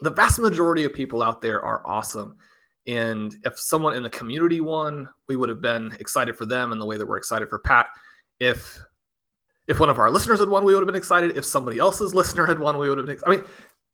[0.00, 2.36] The vast majority of people out there are awesome.
[2.86, 6.78] And if someone in the community won, we would have been excited for them in
[6.78, 7.86] the way that we're excited for Pat.
[8.38, 8.80] If
[9.68, 11.36] if one of our listeners had won, we would have been excited.
[11.36, 13.14] If somebody else's listener had won, we would have been.
[13.14, 13.44] ex- I mean,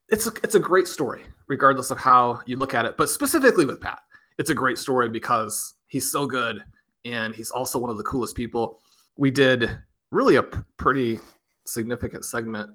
[0.09, 2.97] it's a, it's a great story, regardless of how you look at it.
[2.97, 4.01] But specifically with Pat,
[4.39, 6.63] it's a great story because he's so good
[7.05, 8.81] and he's also one of the coolest people.
[9.17, 9.79] We did
[10.11, 11.19] really a p- pretty
[11.65, 12.71] significant segment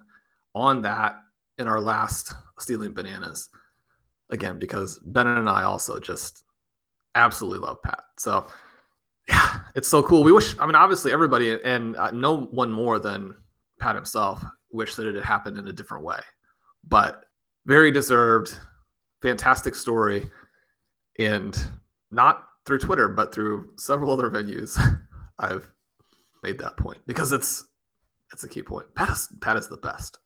[0.55, 1.17] on that
[1.57, 3.49] in our last Stealing Bananas.
[4.29, 6.43] Again, because Ben and I also just
[7.15, 8.01] absolutely love Pat.
[8.17, 8.47] So,
[9.27, 10.23] yeah, it's so cool.
[10.23, 13.35] We wish, I mean, obviously, everybody and uh, no one more than
[13.79, 16.19] Pat himself wish that it had happened in a different way.
[16.87, 17.25] But
[17.65, 18.57] very deserved,
[19.21, 20.29] fantastic story.
[21.19, 21.57] And
[22.09, 24.79] not through Twitter, but through several other venues,
[25.39, 25.67] I've
[26.43, 27.65] made that point because it's
[28.33, 28.85] it's a key point.
[28.95, 30.19] Pat is, Pat is the best.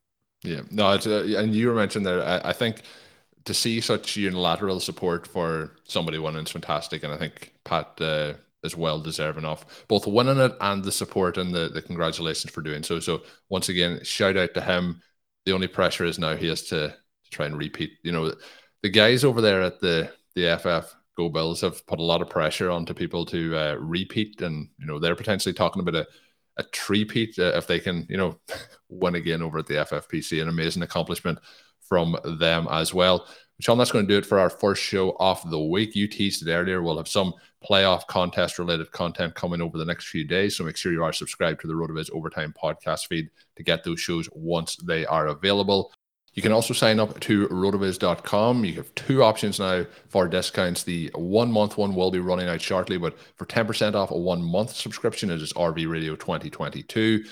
[0.44, 2.24] Yeah, no, uh, and you mentioning there.
[2.24, 2.84] I, I, think
[3.46, 8.34] to see such unilateral support for somebody winning is fantastic, and I think Pat uh,
[8.64, 12.62] is well deserving of both winning it and the support and the the congratulations for
[12.62, 13.00] doing so.
[13.00, 15.02] So once again, shout out to him.
[15.46, 17.94] The only pressure is now he has to, to try and repeat.
[18.04, 18.34] You know,
[18.84, 22.30] the guys over there at the the FF Go Bills have put a lot of
[22.30, 26.08] pressure onto people to uh, repeat, and you know they're potentially talking about a
[26.58, 28.40] a three-peat uh, if they can, you know,
[28.90, 30.42] win again over at the FFPC.
[30.42, 31.40] An amazing accomplishment
[31.88, 33.28] from them as well.
[33.62, 35.96] Shawn, that's going to do it for our first show of the week.
[35.96, 36.82] You teased it earlier.
[36.82, 37.34] We'll have some
[37.64, 40.58] playoff contest related content coming over the next few days.
[40.58, 44.00] So make sure you are subscribed to the RotoViz Overtime podcast feed to get those
[44.00, 45.94] shows once they are available.
[46.34, 48.66] You can also sign up to rotoviz.com.
[48.66, 50.84] You have two options now for discounts.
[50.84, 54.44] The one month one will be running out shortly, but for 10% off a one
[54.44, 57.24] month subscription, it is RV Radio 2022.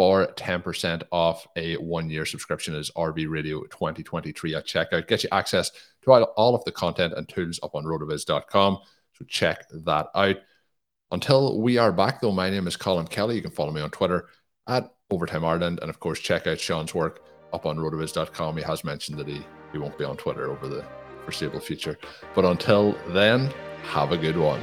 [0.00, 5.06] For 10% off a one year subscription is RV Radio 2023 at checkout.
[5.06, 5.70] Get you access
[6.00, 8.78] to all of the content and tools up on rotoviz.com.
[9.12, 10.36] So check that out.
[11.10, 13.36] Until we are back, though, my name is Colm Kelly.
[13.36, 14.28] You can follow me on Twitter
[14.66, 15.80] at Overtime Ireland.
[15.82, 17.22] And of course, check out Shawn's work
[17.52, 18.56] up on rotoviz.com.
[18.56, 20.82] He has mentioned that he, he won't be on Twitter over the
[21.24, 21.98] foreseeable future.
[22.34, 24.62] But until then, have a good one.